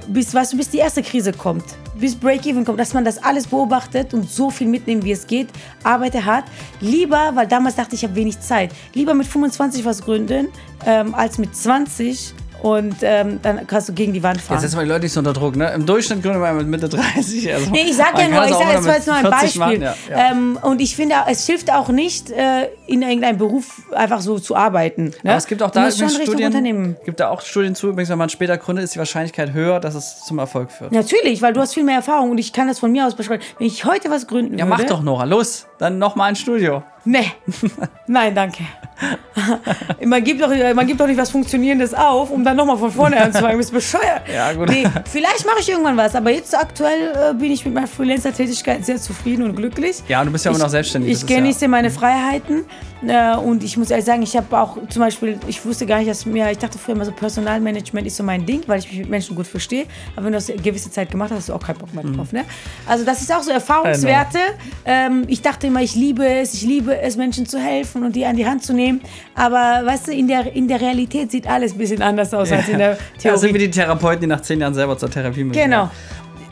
[0.08, 1.64] bis, weißt du, bis die erste Krise kommt
[2.00, 5.50] bis Break-Even kommt, dass man das alles beobachtet und so viel mitnehmen, wie es geht,
[5.84, 6.46] arbeite hart.
[6.80, 10.50] Lieber, weil damals dachte ich, ich habe wenig Zeit, lieber mit 25 was gründen,
[10.86, 14.56] ähm, als mit 20 und ähm, dann kannst du gegen die Wand fahren.
[14.56, 15.72] Jetzt setzen wir die Leute nicht so unter Druck, ne?
[15.74, 17.54] Im Durchschnitt gründen wir mit Mitte 30.
[17.54, 19.82] Also nee, ich sag ja nur, ich sag, es war jetzt nur ein Beispiel.
[19.82, 20.32] Ja, ja.
[20.32, 24.56] Ähm, und ich finde, es hilft auch nicht, äh, in irgendeinem Beruf einfach so zu
[24.56, 25.06] arbeiten.
[25.24, 25.32] Ne?
[25.32, 28.58] Aber es gibt auch da Studien, gibt da auch Studien zu, übrigens, wenn man später
[28.58, 30.92] gründet, ist die Wahrscheinlichkeit höher, dass es zum Erfolg führt.
[30.92, 33.44] Natürlich, weil du hast viel mehr Erfahrung und ich kann das von mir aus beschreiben.
[33.58, 34.82] Wenn ich heute was gründen ja, würde...
[34.82, 36.84] Ja, mach doch, Nora, los, dann nochmal ein Studio.
[37.06, 37.32] Nee,
[38.08, 38.64] nein, danke.
[40.06, 43.18] man, gibt doch, man gibt doch nicht was Funktionierendes auf, um dann nochmal von vorne
[43.22, 43.58] anzufangen.
[43.58, 44.24] Bist bescheuert.
[44.34, 44.70] Ja, gut.
[44.70, 48.86] Nee, vielleicht mache ich irgendwann was, aber jetzt aktuell äh, bin ich mit meiner Freelancer-Tätigkeit
[48.86, 50.04] sehr zufrieden und glücklich.
[50.08, 51.12] Ja, und du bist ja immer noch selbstständig.
[51.12, 51.68] Ich genieße ja.
[51.68, 52.66] meine Freiheiten
[53.06, 56.10] äh, und ich muss ehrlich sagen, ich habe auch zum Beispiel, ich wusste gar nicht,
[56.10, 59.00] dass mir, ich dachte früher immer so, Personalmanagement ist so mein Ding, weil ich mich
[59.00, 59.86] mit Menschen gut verstehe.
[60.16, 62.04] Aber wenn du das eine gewisse Zeit gemacht hast, hast du auch keinen Bock mehr
[62.04, 62.32] drauf.
[62.32, 62.40] Mhm.
[62.40, 62.46] Ne?
[62.88, 64.40] Also das ist auch so Erfahrungswerte.
[64.86, 68.26] Ähm, ich dachte immer, ich liebe es, ich liebe es, Menschen zu helfen und die
[68.26, 68.87] an die Hand zu nehmen.
[69.36, 72.58] Aber weißt du, in der, in der Realität sieht alles ein bisschen anders aus ja.
[72.58, 73.36] als in der Theorie.
[73.36, 75.62] Ja, sind wir die Therapeuten, die nach zehn Jahren selber zur Therapie müssen.
[75.62, 75.90] Genau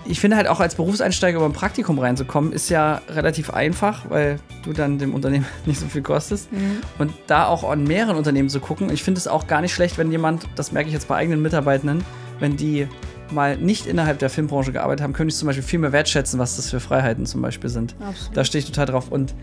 [0.07, 4.39] ich finde halt auch als Berufseinsteiger über ein Praktikum reinzukommen, ist ja relativ einfach, weil
[4.63, 6.51] du dann dem Unternehmen nicht so viel kostest.
[6.51, 6.81] Mhm.
[6.99, 8.89] Und da auch an mehreren Unternehmen zu gucken.
[8.89, 11.41] Ich finde es auch gar nicht schlecht, wenn jemand, das merke ich jetzt bei eigenen
[11.41, 12.03] Mitarbeitenden,
[12.39, 12.87] wenn die
[13.31, 16.57] mal nicht innerhalb der Filmbranche gearbeitet haben, könnte ich zum Beispiel viel mehr wertschätzen, was
[16.57, 17.95] das für Freiheiten zum Beispiel sind.
[17.99, 18.37] Absolut.
[18.37, 19.09] Da stehe ich total drauf.
[19.09, 19.33] Und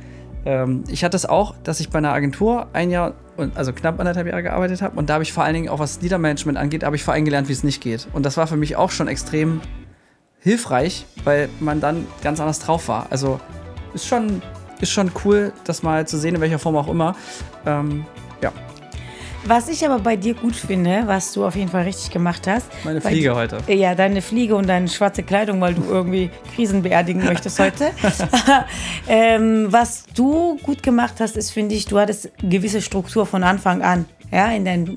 [0.45, 3.15] ähm, ich hatte es auch, dass ich bei einer Agentur ein Jahr,
[3.55, 4.99] also knapp anderthalb Jahre gearbeitet habe.
[4.99, 7.25] Und da habe ich vor allen Dingen auch was Leadermanagement angeht, habe ich vor allem
[7.25, 8.09] gelernt, wie es nicht geht.
[8.13, 9.61] Und das war für mich auch schon extrem
[10.41, 13.07] hilfreich, weil man dann ganz anders drauf war.
[13.11, 13.41] Also
[13.95, 14.43] ist schon,
[14.81, 17.15] ist schon cool, das mal zu sehen, in welcher Form auch immer.
[17.65, 18.05] Ähm,
[18.43, 18.53] ja.
[19.45, 22.67] Was ich aber bei dir gut finde, was du auf jeden Fall richtig gemacht hast.
[22.85, 23.59] Meine Fliege heute.
[23.67, 27.91] Ja, deine Fliege und deine schwarze Kleidung, weil du irgendwie Krisen beerdigen möchtest heute.
[29.09, 33.83] ähm, was du gut gemacht hast, ist, finde ich, du hattest gewisse Struktur von Anfang
[33.83, 34.05] an.
[34.31, 34.97] ja, in deinem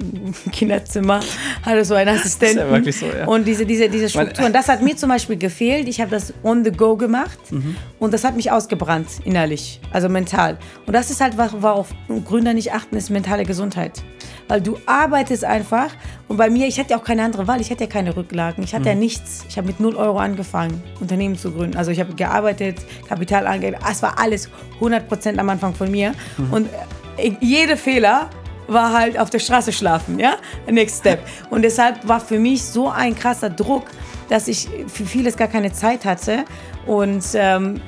[0.51, 1.21] Kinderzimmer
[1.63, 2.59] hatte so einen Assistenten.
[2.59, 3.25] Ist ja wirklich so, ja.
[3.25, 5.87] Und diese, diese, diese Strukturen, das hat mir zum Beispiel gefehlt.
[5.87, 7.75] Ich habe das on the go gemacht Mhm.
[7.99, 10.57] und das hat mich ausgebrannt innerlich, also mental.
[10.85, 11.89] Und das ist halt, worauf
[12.25, 14.03] Gründer nicht achten, ist mentale Gesundheit.
[14.47, 15.89] Weil du arbeitest einfach
[16.27, 18.63] und bei mir, ich hatte ja auch keine andere Wahl, ich hatte ja keine Rücklagen,
[18.63, 19.43] ich hatte ja nichts.
[19.49, 21.77] Ich habe mit 0 Euro angefangen, Unternehmen zu gründen.
[21.77, 22.77] Also ich habe gearbeitet,
[23.07, 26.13] Kapital angelegt, es war alles 100% am Anfang von mir.
[26.51, 26.69] Und
[27.17, 28.29] äh, jede Fehler
[28.67, 30.35] war halt auf der Straße schlafen, ja?
[30.69, 31.19] Next Step.
[31.49, 33.85] Und deshalb war für mich so ein krasser Druck,
[34.29, 36.45] dass ich für vieles gar keine Zeit hatte.
[36.85, 37.81] Und ähm,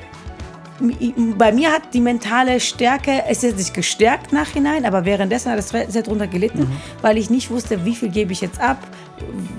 [1.38, 5.70] bei mir hat die mentale Stärke, es ist nicht gestärkt nachhinein, aber währenddessen hat es
[5.70, 6.72] sehr darunter gelitten,
[7.02, 8.78] weil ich nicht wusste, wie viel gebe ich jetzt ab,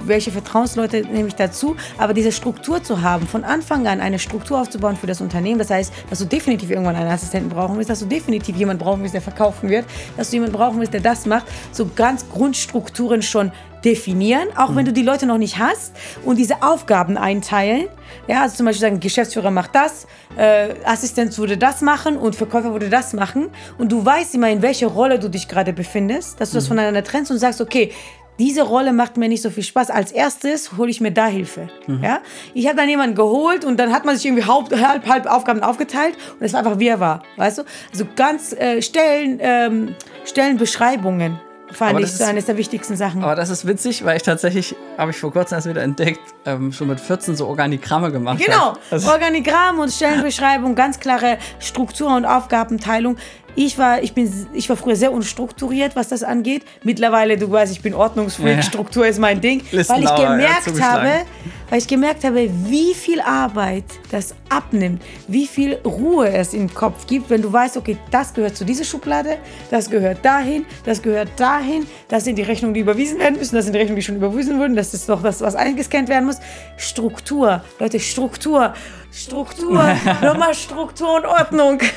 [0.04, 1.76] welche Vertrauensleute nehme ich dazu.
[1.98, 5.70] Aber diese Struktur zu haben, von Anfang an eine Struktur aufzubauen für das Unternehmen, das
[5.70, 9.14] heißt, dass du definitiv irgendwann einen Assistenten brauchen wirst, dass du definitiv jemanden brauchen wirst,
[9.14, 9.84] der verkaufen wird,
[10.16, 13.52] dass du jemanden brauchen wirst, der das macht, so ganz Grundstrukturen schon
[13.84, 15.94] definieren, auch wenn du die Leute noch nicht hast
[16.24, 17.88] und diese Aufgaben einteilen.
[18.26, 20.06] Ja, also zum Beispiel sagen, Geschäftsführer macht das,
[20.36, 23.50] äh, Assistent würde das machen und Verkäufer würde das machen.
[23.78, 27.04] Und du weißt immer, in welcher Rolle du dich gerade befindest, dass du das voneinander
[27.04, 27.92] trennst und sagst, okay,
[28.38, 29.90] diese Rolle macht mir nicht so viel Spaß.
[29.90, 31.68] Als erstes hole ich mir da Hilfe.
[32.02, 32.20] Ja?
[32.54, 35.62] Ich habe dann jemanden geholt und dann hat man sich irgendwie halb, halb, halb Aufgaben
[35.62, 37.22] aufgeteilt und es war einfach wie er war.
[37.36, 37.62] Weißt du?
[37.90, 41.40] Also ganz äh, Stellen, ähm, Stellenbeschreibungen
[41.72, 43.22] fand Aber ich so eines der wichtigsten Sachen.
[43.22, 46.72] Aber das ist witzig, weil ich tatsächlich, habe ich vor kurzem erst wieder entdeckt, ähm,
[46.72, 48.74] schon mit 14 so Organigramme gemacht Genau.
[48.90, 53.16] Also, Organigramm und Stellenbeschreibung, ganz klare Struktur und Aufgabenteilung.
[53.56, 56.64] Ich war, ich, bin, ich war früher sehr unstrukturiert, was das angeht.
[56.84, 58.62] Mittlerweile, du weißt, ich bin Ordnungsfreak, Ja.
[58.62, 59.62] Struktur ist mein Ding.
[59.72, 61.08] Listen weil ich ja, gemerkt zugeschlagen.
[61.08, 61.26] habe,
[61.68, 67.06] weil ich gemerkt habe, wie viel Arbeit das abnimmt, wie viel Ruhe es im Kopf
[67.06, 69.38] gibt, wenn du weißt, okay, das gehört zu dieser Schublade,
[69.70, 73.64] das gehört dahin, das gehört dahin, das sind die Rechnungen, die überwiesen werden müssen, das
[73.64, 76.38] sind die Rechnungen, die schon überwiesen wurden, das ist noch das, was eingescannt werden muss.
[76.76, 78.72] Struktur, Leute, Struktur,
[79.12, 79.82] Struktur,
[80.22, 81.80] nochmal Struktur und Ordnung.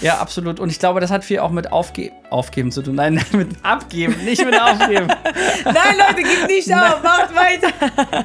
[0.00, 0.60] ja, absolut.
[0.60, 2.96] Und ich glaube, das hat viel auch mit Aufge Aufgeben zu tun.
[2.96, 5.08] Nein, mit Abgeben, nicht mit Aufgeben.
[5.64, 8.24] Nein, Leute, gib nicht auf, macht weiter.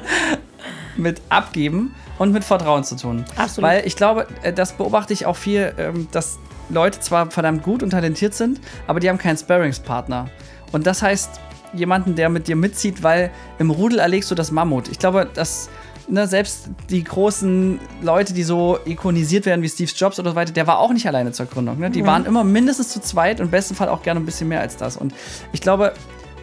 [0.96, 3.24] mit Abgeben und mit Vertrauen zu tun.
[3.36, 3.70] Absolut.
[3.70, 6.38] Weil ich glaube, äh, das beobachte ich auch viel, ähm, dass
[6.68, 10.28] Leute zwar verdammt gut und talentiert sind, aber die haben keinen Sparringspartner.
[10.72, 11.40] Und das heißt,
[11.72, 14.88] jemanden, der mit dir mitzieht, weil im Rudel erlegst du das Mammut.
[14.88, 15.68] Ich glaube, dass
[16.08, 20.52] ne, selbst die großen Leute, die so ikonisiert werden wie Steve Jobs oder so weiter,
[20.52, 21.78] der war auch nicht alleine zur Gründung.
[21.78, 21.90] Ne?
[21.90, 24.60] Die waren immer mindestens zu zweit und im besten Fall auch gerne ein bisschen mehr
[24.60, 24.96] als das.
[24.96, 25.14] Und
[25.52, 25.92] ich glaube,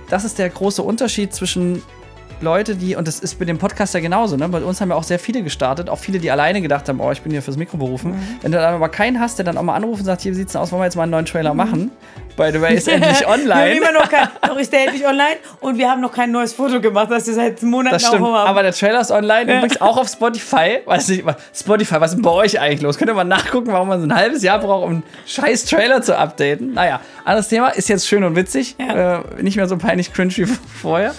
[0.09, 1.82] das ist der große Unterschied zwischen
[2.43, 4.47] Leute, die, und das ist bei dem Podcast ja genauso, ne?
[4.49, 7.11] Bei uns haben ja auch sehr viele gestartet, auch viele, die alleine gedacht haben, oh,
[7.11, 8.13] ich bin hier fürs Mikro berufen.
[8.41, 10.51] Wenn du dann aber keinen hast, der dann auch mal anruft und sagt, hier sieht's
[10.51, 11.91] denn aus, wollen wir jetzt mal einen neuen Trailer machen?
[12.35, 13.71] By the way, ist endlich Wir haben online.
[13.77, 16.81] immer noch kein, noch ist der endlich online und wir haben noch kein neues Foto
[16.81, 18.47] gemacht, das wir seit Monaten Das stimmt, auch haben.
[18.49, 20.79] aber der Trailer ist online, übrigens auch auf Spotify.
[20.85, 21.23] Weiß nicht,
[21.53, 22.97] Spotify, was ist denn bei euch eigentlich los?
[22.97, 26.01] Könnt ihr mal nachgucken, warum man so ein halbes Jahr braucht, um einen scheiß Trailer
[26.01, 26.73] zu updaten?
[26.73, 28.75] Naja, anderes Thema, ist jetzt schön und witzig.
[28.79, 29.19] Ja.
[29.19, 31.13] Äh, nicht mehr so peinlich cringe wie vorher.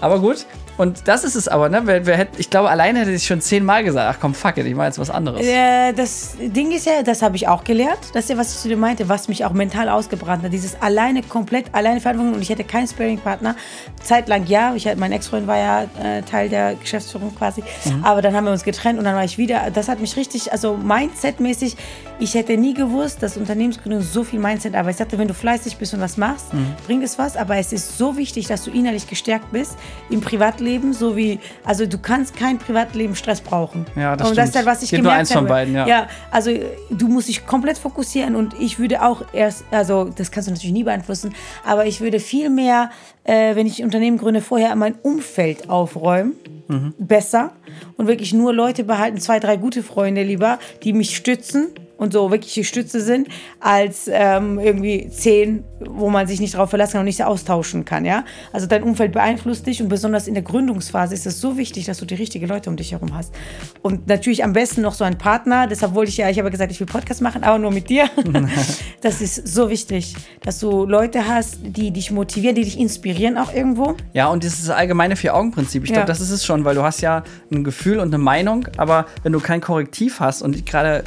[0.00, 0.46] Aber gut.
[0.80, 1.82] Und das ist es aber, ne?
[1.84, 4.64] Wer, wer hätte, ich glaube, alleine hätte ich schon zehnmal gesagt, ach komm, fuck it,
[4.64, 5.46] ich mache jetzt was anderes.
[5.46, 7.98] Äh, das Ding ist ja, das habe ich auch gelernt.
[8.14, 10.54] Das ist ja, was ich zu dir meinte, was mich auch mental ausgebrannt hat.
[10.54, 13.56] Dieses alleine, komplett alleine Verantwortung und ich hätte keinen Sparing-Partner.
[14.02, 17.62] Zeitlang ja, ich hatte, mein Ex-Freund war ja äh, Teil der Geschäftsführung quasi.
[18.02, 19.70] Aber dann haben wir uns getrennt und dann war ich wieder.
[19.70, 21.76] Das hat mich richtig, also Mindset-mäßig,
[22.20, 25.78] ich hätte nie gewusst, dass Unternehmensgründung so viel Mindset, aber ich sagte, wenn du fleißig
[25.78, 26.46] bist und was machst,
[26.86, 27.36] bringt es was.
[27.36, 29.76] Aber es ist so wichtig, dass du innerlich gestärkt bist
[30.10, 33.86] im Privatleben, so wie, also du kannst kein Privatleben Stress brauchen.
[33.96, 34.66] Ja, das und das ist stimmt.
[34.66, 35.48] halt, was ich Geht nur gemerkt eins von habe.
[35.48, 35.86] beiden, ja.
[35.86, 36.50] ja, also
[36.90, 40.72] du musst dich komplett fokussieren und ich würde auch erst, also das kannst du natürlich
[40.74, 42.90] nie beeinflussen, aber ich würde viel mehr,
[43.24, 46.34] äh, wenn ich Unternehmen gründe, vorher mein Umfeld aufräumen.
[46.68, 46.94] Mhm.
[46.98, 47.52] Besser
[47.96, 51.70] und wirklich nur Leute behalten, zwei, drei gute Freunde lieber, die mich stützen
[52.00, 53.28] und so wirkliche Stütze sind,
[53.60, 58.06] als ähm, irgendwie zehn, wo man sich nicht darauf verlassen kann und nicht austauschen kann.
[58.06, 58.24] Ja?
[58.54, 61.98] Also dein Umfeld beeinflusst dich und besonders in der Gründungsphase ist es so wichtig, dass
[61.98, 63.34] du die richtigen Leute um dich herum hast.
[63.82, 65.66] Und natürlich am besten noch so ein Partner.
[65.66, 68.08] Deshalb wollte ich ja, ich habe gesagt, ich will Podcast machen, aber nur mit dir.
[69.02, 73.52] das ist so wichtig, dass du Leute hast, die dich motivieren, die dich inspirieren auch
[73.52, 73.94] irgendwo.
[74.14, 75.96] Ja, und dieses allgemeine Vier-Augen-Prinzip, ich Ja.
[75.96, 79.04] glaube, das ist es schon, weil du hast ja ein Gefühl und eine Meinung, aber
[79.22, 81.04] wenn du kein Korrektiv hast und gerade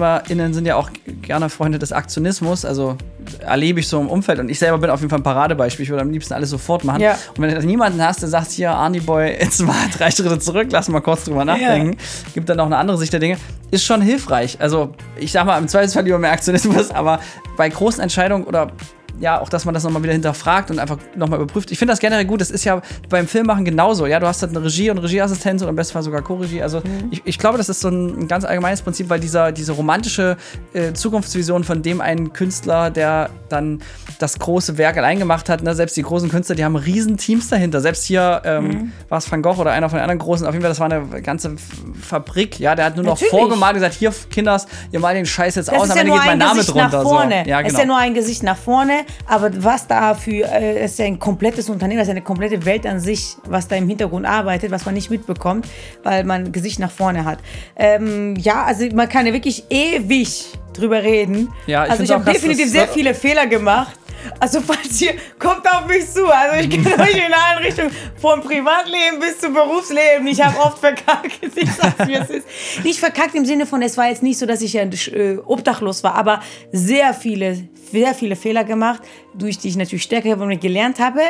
[0.00, 0.90] UnternehmerInnen sind ja auch
[1.22, 2.96] gerne Freunde des Aktionismus, also
[3.40, 5.90] erlebe ich so im Umfeld und ich selber bin auf jeden Fall ein Paradebeispiel, ich
[5.90, 7.00] würde am liebsten alles sofort machen.
[7.00, 7.16] Ja.
[7.36, 10.68] Und wenn du niemanden hast, der sagt, hier, Arnie Boy, jetzt mal drei Schritte zurück,
[10.70, 11.96] lass mal kurz drüber nachdenken,
[12.34, 13.36] gibt dann auch eine andere Sicht der Dinge,
[13.70, 14.56] ist schon hilfreich.
[14.60, 17.20] Also ich sag mal, im Zweifelsfall lieber mehr Aktionismus, aber
[17.56, 18.72] bei großen Entscheidungen oder
[19.20, 21.70] ja, auch, dass man das nochmal wieder hinterfragt und einfach nochmal überprüft.
[21.70, 22.40] Ich finde das generell gut.
[22.40, 24.06] Das ist ja beim Filmmachen genauso.
[24.06, 26.62] Ja, du hast halt eine Regie und Regieassistenz und am besten Fall sogar Co-Regie.
[26.62, 27.08] Also mhm.
[27.10, 30.36] ich, ich, glaube, das ist so ein, ganz allgemeines Prinzip, weil dieser, diese romantische
[30.72, 33.82] äh, Zukunftsvision von dem einen Künstler, der dann
[34.18, 35.74] das große Werk allein gemacht hat, ne?
[35.74, 37.80] selbst die großen Künstler, die haben riesen Teams dahinter.
[37.80, 38.92] Selbst hier ähm, mhm.
[39.08, 40.90] war es Van Gogh oder einer von den anderen großen, auf jeden Fall, das war
[40.90, 41.56] eine ganze
[42.00, 42.58] Fabrik.
[42.58, 43.30] Ja, der hat nur noch Natürlich.
[43.30, 46.24] vorgemalt und gesagt, hier, Kinders, ihr malt den Scheiß jetzt das aus, am Ende geht
[46.24, 47.02] mein Name Gesicht drunter.
[47.02, 47.20] So.
[47.20, 47.60] Ja, genau.
[47.60, 51.04] Es ist ja nur ein Gesicht nach vorne, aber was da für, äh, ist ja
[51.04, 54.70] ein komplettes Unternehmen, das ist eine komplette Welt an sich, was da im Hintergrund arbeitet,
[54.70, 55.66] was man nicht mitbekommt,
[56.02, 57.38] weil man Gesicht nach vorne hat.
[57.76, 61.52] Ähm, ja, also man kann ja wirklich ewig drüber reden.
[61.66, 63.99] Ja, ich also ich habe definitiv sehr viele Fehler gemacht.
[64.38, 66.26] Also falls ihr, kommt auf mich zu.
[66.26, 67.90] Also ich kenne euch in allen Richtungen.
[68.16, 70.26] Vom Privatleben bis zum Berufsleben.
[70.26, 71.40] Ich habe oft verkackt.
[71.60, 72.46] Ich sag's mir, es ist.
[72.84, 76.02] Nicht verkackt im Sinne von, es war jetzt nicht so, dass ich ja äh, obdachlos
[76.02, 76.40] war, aber
[76.72, 79.02] sehr viele, sehr viele Fehler gemacht,
[79.34, 81.20] durch die ich natürlich stärker und gelernt habe.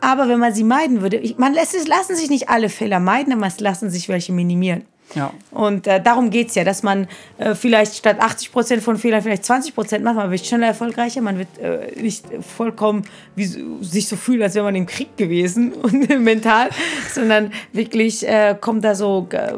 [0.00, 3.00] Aber wenn man sie meiden würde, ich, man lässt es, lassen sich nicht alle Fehler
[3.00, 4.84] meiden, aber es lassen sich welche minimieren.
[5.14, 5.32] Ja.
[5.50, 7.08] Und äh, darum geht es ja, dass man
[7.38, 10.16] äh, vielleicht statt 80 Prozent von Fehlern vielleicht 20 Prozent macht.
[10.16, 12.24] Man wird schneller erfolgreicher, man wird äh, nicht
[12.56, 13.02] vollkommen
[13.34, 13.46] wie,
[13.80, 16.68] sich so fühlen, als wäre man im Krieg gewesen und mental,
[17.12, 19.52] sondern wirklich äh, kommt da so, äh,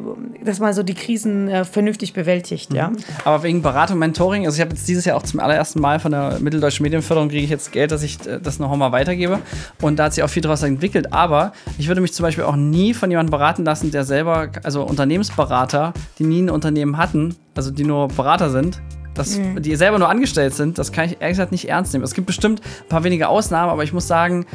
[0.45, 2.71] dass man so die Krisen äh, vernünftig bewältigt.
[2.71, 2.77] Mhm.
[2.77, 2.93] Ja?
[3.25, 6.13] Aber wegen Beratung, Mentoring, also ich habe jetzt dieses Jahr auch zum allerersten Mal von
[6.13, 9.41] der Mitteldeutschen Medienförderung kriege ich jetzt Geld, dass ich das noch mal weitergebe.
[9.81, 11.13] Und da hat sich auch viel daraus entwickelt.
[11.13, 14.83] Aber ich würde mich zum Beispiel auch nie von jemandem beraten lassen, der selber, also
[14.83, 18.81] Unternehmensberatung Berater, die nie ein Unternehmen hatten, also die nur Berater sind,
[19.15, 19.61] das, mhm.
[19.61, 22.05] die selber nur angestellt sind, das kann ich ehrlich gesagt nicht ernst nehmen.
[22.05, 24.47] Es gibt bestimmt ein paar wenige Ausnahmen, aber ich muss sagen,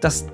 [0.00, 0.26] dass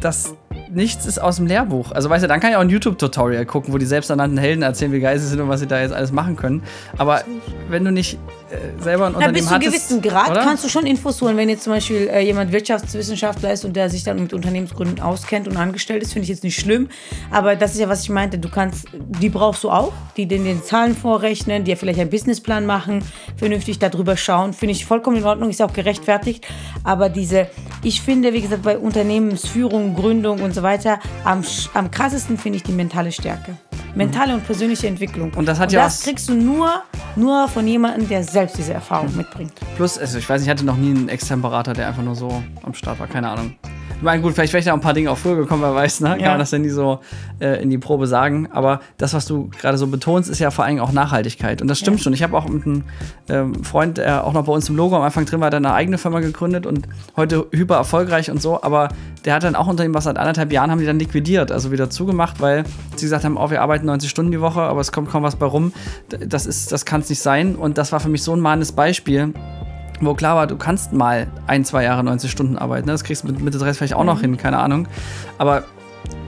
[0.00, 0.34] das
[0.70, 1.92] nichts ist aus dem Lehrbuch.
[1.92, 4.92] Also weißt du, dann kann ich auch ein YouTube-Tutorial gucken, wo die selbsternannten Helden erzählen,
[4.92, 6.62] wie geil sie sind und was sie da jetzt alles machen können.
[6.98, 7.22] Aber
[7.68, 8.18] wenn du nicht
[8.50, 9.72] äh, selber ein Na, Unternehmen hattest...
[9.72, 10.40] Bis zu einem gewissen Grad oder?
[10.40, 11.36] kannst du schon Infos holen.
[11.36, 15.48] Wenn jetzt zum Beispiel äh, jemand Wirtschaftswissenschaftler ist und der sich dann mit Unternehmensgründen auskennt
[15.48, 16.88] und angestellt ist, finde ich jetzt nicht schlimm.
[17.30, 18.38] Aber das ist ja, was ich meinte.
[18.38, 22.10] Du kannst, die brauchst du auch, die den, den Zahlen vorrechnen, die ja vielleicht einen
[22.10, 23.02] Businessplan machen,
[23.36, 24.52] vernünftig darüber schauen.
[24.52, 26.46] Finde ich vollkommen in Ordnung, ist auch gerechtfertigt.
[26.84, 27.48] Aber diese,
[27.82, 31.44] ich finde, wie gesagt, bei Unternehmensführung, Gründung und so weiter, am,
[31.74, 33.56] am krassesten finde ich die mentale Stärke.
[33.94, 35.32] Mentale und persönliche Entwicklung.
[35.34, 36.82] Und das hat und ja das kriegst du nur,
[37.16, 39.18] nur von jemandem, der selbst diese Erfahrung mhm.
[39.18, 39.52] mitbringt.
[39.76, 42.42] Plus, also ich weiß, ich hatte noch nie einen externen Berater, der einfach nur so
[42.62, 43.56] am Start war, keine Ahnung.
[43.96, 46.00] Ich meine, gut, vielleicht wäre ich da ein paar Dinge auch früher gekommen, wer weiß,
[46.00, 46.10] ne?
[46.10, 46.28] Kann ja.
[46.30, 47.00] man das denn nie so
[47.40, 48.46] äh, in die Probe sagen.
[48.52, 51.62] Aber das, was du gerade so betonst, ist ja vor allem auch Nachhaltigkeit.
[51.62, 52.04] Und das stimmt ja.
[52.04, 52.12] schon.
[52.12, 52.84] Ich habe auch mit einem
[53.30, 55.72] ähm, Freund, der auch noch bei uns im Logo am Anfang drin war, der eine
[55.72, 56.86] eigene Firma gegründet und
[57.16, 58.62] heute hyper erfolgreich und so.
[58.62, 58.90] Aber
[59.24, 61.72] der hat dann auch unter ihm was seit anderthalb Jahren haben die dann liquidiert, also
[61.72, 62.64] wieder zugemacht, weil
[62.96, 65.36] sie gesagt haben, oh, wir arbeiten 90 Stunden die Woche, aber es kommt kaum was
[65.36, 65.72] bei rum.
[66.10, 67.56] Das das kann es nicht sein.
[67.56, 69.32] Und das war für mich so ein mahnendes Beispiel
[70.00, 72.86] wo klar war, du kannst mal ein, zwei Jahre 90 Stunden arbeiten.
[72.86, 72.92] Ne?
[72.92, 74.22] Das kriegst du mit Mitte 30 vielleicht auch noch mhm.
[74.22, 74.88] hin, keine Ahnung.
[75.38, 75.64] Aber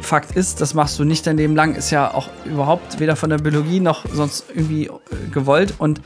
[0.01, 1.75] Fakt ist, das machst du nicht dein Leben lang.
[1.75, 4.91] Ist ja auch überhaupt weder von der Biologie noch sonst irgendwie äh,
[5.33, 5.75] gewollt.
[5.79, 6.01] Und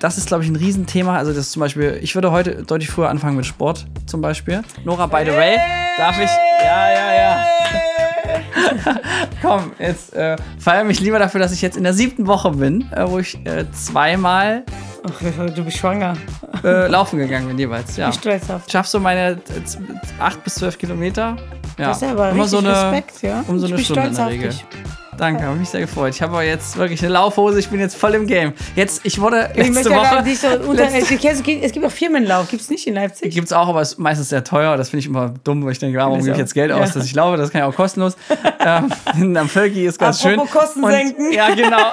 [0.00, 1.16] das ist, glaube ich, ein Riesenthema.
[1.16, 4.62] Also, das zum Beispiel, ich würde heute deutlich früher anfangen mit Sport zum Beispiel.
[4.84, 5.56] Nora, by the way,
[5.96, 6.30] darf ich.
[6.62, 7.46] Ja, ja, ja.
[9.42, 12.90] Komm, jetzt äh, feiere mich lieber dafür, dass ich jetzt in der siebten Woche bin,
[12.92, 14.64] äh, wo ich äh, zweimal
[15.08, 16.16] Ach, du bist schwanger.
[16.64, 18.08] Äh, laufen gegangen bin jeweils, ja.
[18.08, 18.70] Wie stolzhaft.
[18.70, 19.38] Schaffst du meine
[20.18, 21.36] 8 bis 12 Kilometer?
[21.78, 21.88] Ja.
[21.88, 23.44] Das ist ja aber Immer so eine, Respekt, ja.
[23.46, 24.54] Um so eine Stunde in der Regel.
[25.16, 26.14] Danke, habe mich sehr gefreut.
[26.14, 28.52] Ich habe aber jetzt wirklich eine Laufhose, ich bin jetzt voll im Game.
[28.74, 30.22] Jetzt, ich wurde letzte ich möchte Woche...
[30.22, 33.32] Nicht so unter, es gibt auch Firmenlauf, gibt es nicht in Leipzig?
[33.32, 34.76] Gibt es auch, aber es ist meistens sehr teuer.
[34.76, 36.94] Das finde ich immer dumm, weil ich denke, warum gebe ich jetzt Geld aus, ja.
[36.94, 37.36] dass ich laufe?
[37.36, 38.16] Das kann ja auch kostenlos.
[38.60, 40.60] ähm, am Völki ist ganz Apropos schön.
[40.60, 41.32] Kosten und, senken.
[41.32, 41.92] Ja, genau.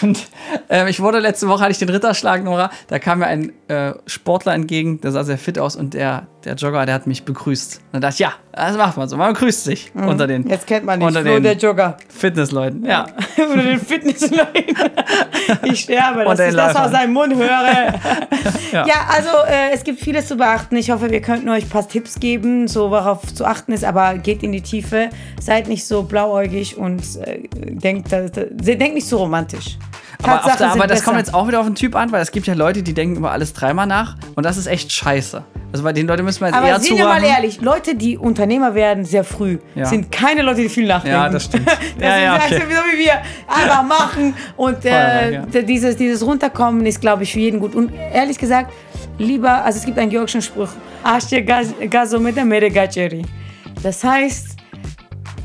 [0.00, 0.26] und
[0.68, 3.92] ähm, ich wurde letzte Woche, hatte ich den Ritterschlag, Nora, da kam mir ein äh,
[4.06, 7.80] Sportler entgegen, der sah sehr fit aus und der, der Jogger, der hat mich begrüßt.
[7.92, 9.16] dann dachte ich, ja, das macht man so.
[9.16, 10.08] Man grüßt sich mhm.
[10.08, 10.48] unter den.
[10.48, 11.96] Jetzt kennt man nicht unter den der Jogger.
[12.08, 13.06] Fitnessleuten, ja.
[13.36, 14.74] unter den Fitnessleuten.
[15.64, 17.46] ich sterbe, dass ich das aus seinem Mund höre.
[18.72, 18.86] ja.
[18.86, 20.76] ja, also äh, es gibt vieles zu beachten.
[20.76, 24.16] Ich hoffe, wir könnten euch ein paar Tipps geben, so worauf zu achten ist, aber
[24.18, 25.10] geht in die Tiefe.
[25.40, 29.78] Seid nicht so blauäugig und äh, denkt, da, denkt nicht so romantisch.
[30.22, 32.46] Aber, der, aber das kommt jetzt auch wieder auf den Typ an, weil es gibt
[32.46, 35.44] ja Leute, die denken über alles dreimal nach und das ist echt scheiße.
[35.72, 36.74] Also bei den Leuten müssen wir jetzt aber eher.
[36.74, 39.84] Aber sind wir mal ehrlich, Leute, die Unternehmer werden sehr früh, ja.
[39.84, 41.16] sind keine Leute, die viel nachdenken.
[41.16, 41.68] Ja, das stimmt.
[41.68, 42.56] das ja, ja, okay.
[42.56, 43.12] so wie wir
[43.46, 45.42] einfach machen und äh, ja.
[45.46, 47.74] dieses, dieses Runterkommen ist, glaube ich, für jeden gut.
[47.74, 48.72] Und ehrlich gesagt,
[49.18, 50.70] lieber, also es gibt einen georgischen Spruch,
[53.82, 54.56] das heißt,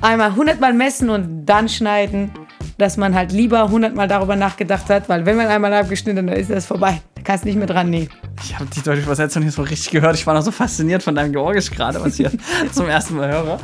[0.01, 2.31] einmal hundertmal messen und dann schneiden
[2.77, 6.41] dass man halt lieber hundertmal darüber nachgedacht hat, weil wenn man einmal abgeschnitten hat, dann
[6.41, 7.01] ist das vorbei.
[7.15, 8.09] Da kannst du nicht mehr dran nehmen.
[8.43, 10.15] Ich habe die deutsche Übersetzung nicht so richtig gehört.
[10.15, 12.31] Ich war noch so fasziniert von deinem Georgisch gerade, was ich hier
[12.71, 13.59] zum ersten Mal höre.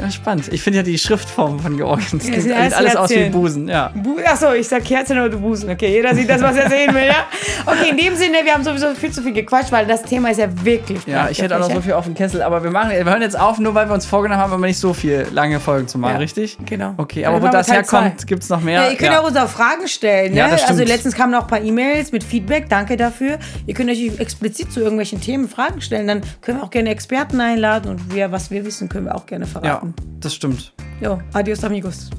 [0.00, 0.48] Ja, spannend.
[0.52, 2.18] Ich finde ja die Schriftform von Georgien.
[2.20, 3.28] Ja, sieht sie alles heißt aus wie.
[3.28, 3.90] Busen, ja.
[3.94, 5.68] Bu Achso, ich sag Kerzen oder Busen.
[5.70, 7.26] Okay, jeder sieht das, was er sehen will, ja?
[7.66, 10.38] Okay, in dem Sinne, wir haben sowieso viel zu viel gequatscht, weil das Thema ist
[10.38, 11.06] ja wirklich.
[11.06, 13.22] Ja, ich hätte auch noch so viel auf dem Kessel, aber wir machen, wir hören
[13.22, 15.98] jetzt auf, nur weil wir uns vorgenommen haben, aber nicht so viel lange Folgen zu
[15.98, 16.56] machen, Ja, richtig?
[16.66, 16.94] genau.
[16.96, 18.82] Okay, aber wo das herkommt, gibt es noch mehr.
[18.84, 19.20] Ja, ihr könnt Ja.
[19.20, 20.32] auch uns auch Fragen stellen.
[20.32, 20.38] Ne?
[20.38, 22.68] Ja, das also letztens kamen auch ein paar E-Mails mit Feedback.
[22.68, 23.38] Danke dafür.
[23.66, 26.06] Ihr könnt euch explizit zu irgendwelchen Themen Fragen stellen.
[26.06, 29.26] Dann können wir auch gerne Experten einladen und wir, was wir wissen, können wir auch
[29.26, 29.89] gerne verraten.
[30.20, 30.72] Das stimmt.
[31.00, 32.10] Jo, adios amigos.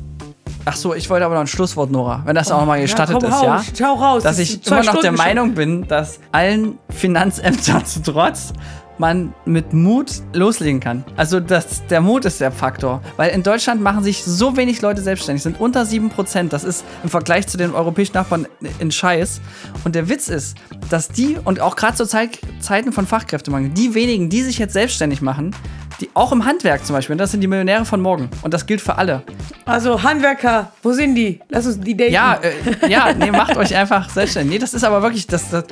[0.66, 3.24] Ach so, ich wollte aber noch ein Schlusswort, Nora, wenn das auch mal gestattet komm
[3.30, 3.56] ist, ja?
[3.56, 4.24] raus, schau raus.
[4.24, 5.16] Dass Das ich immer noch der Stunden schon.
[5.26, 8.54] Meinung bin, dass allen Finanzämtern zu trotz
[9.02, 11.04] man mit Mut loslegen kann.
[11.18, 13.02] Also das, der Mut ist der Faktor.
[13.18, 16.50] Weil in Deutschland machen sich so wenig Leute selbstständig, sind unter 7%.
[16.50, 18.48] Das ist im Vergleich zu den europäischen Nachbarn
[18.80, 19.42] in Scheiß.
[19.84, 20.56] Und der Witz ist,
[20.90, 24.74] dass die, und auch gerade zu Zeit, Zeiten von Fachkräftemangel, die wenigen, die sich jetzt
[24.74, 25.56] selbstständig machen,
[26.00, 28.30] die auch im Handwerk zum Beispiel, das sind die Millionäre von morgen.
[28.42, 29.24] Und das gilt für alle.
[29.66, 31.40] Also Handwerker, wo sind die?
[31.50, 32.12] Lass uns die daten.
[32.12, 34.54] Ja, äh, ja, nee, macht euch einfach selbstständig.
[34.54, 35.66] Nee, das ist aber wirklich das, das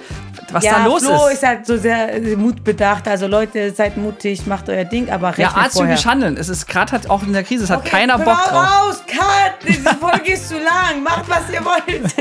[0.51, 1.33] was ja, da los Flo ist.
[1.33, 3.07] ist halt so sehr äh, mutbedacht.
[3.07, 5.63] Also Leute, seid mutig, macht euer Ding, aber Ja, rechnet vorher.
[5.65, 6.37] arztüblich handeln.
[6.37, 8.81] Es ist gerade halt auch in der Krise, es hat Okay, keiner hör Bock drauf.
[8.87, 9.67] raus, cut!
[9.67, 11.03] Diese Folge ist zu lang.
[11.03, 12.13] Macht, was ihr wollt.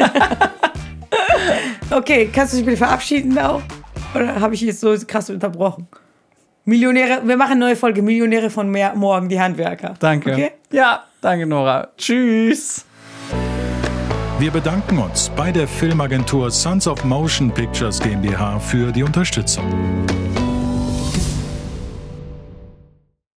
[1.91, 3.63] okay, kannst du dich bitte verabschieden auch?
[4.15, 5.87] Oder habe ich jetzt so krass unterbrochen?
[6.65, 8.03] Millionäre, wir machen eine neue Folge.
[8.03, 9.95] Millionäre von mehr, morgen, die Handwerker.
[9.99, 10.33] Danke.
[10.33, 10.51] Okay?
[10.71, 11.89] Ja, danke, Nora.
[11.97, 12.85] Tschüss.
[14.39, 19.65] Wir bedanken uns bei der Filmagentur Sons of Motion Pictures GmbH für die Unterstützung.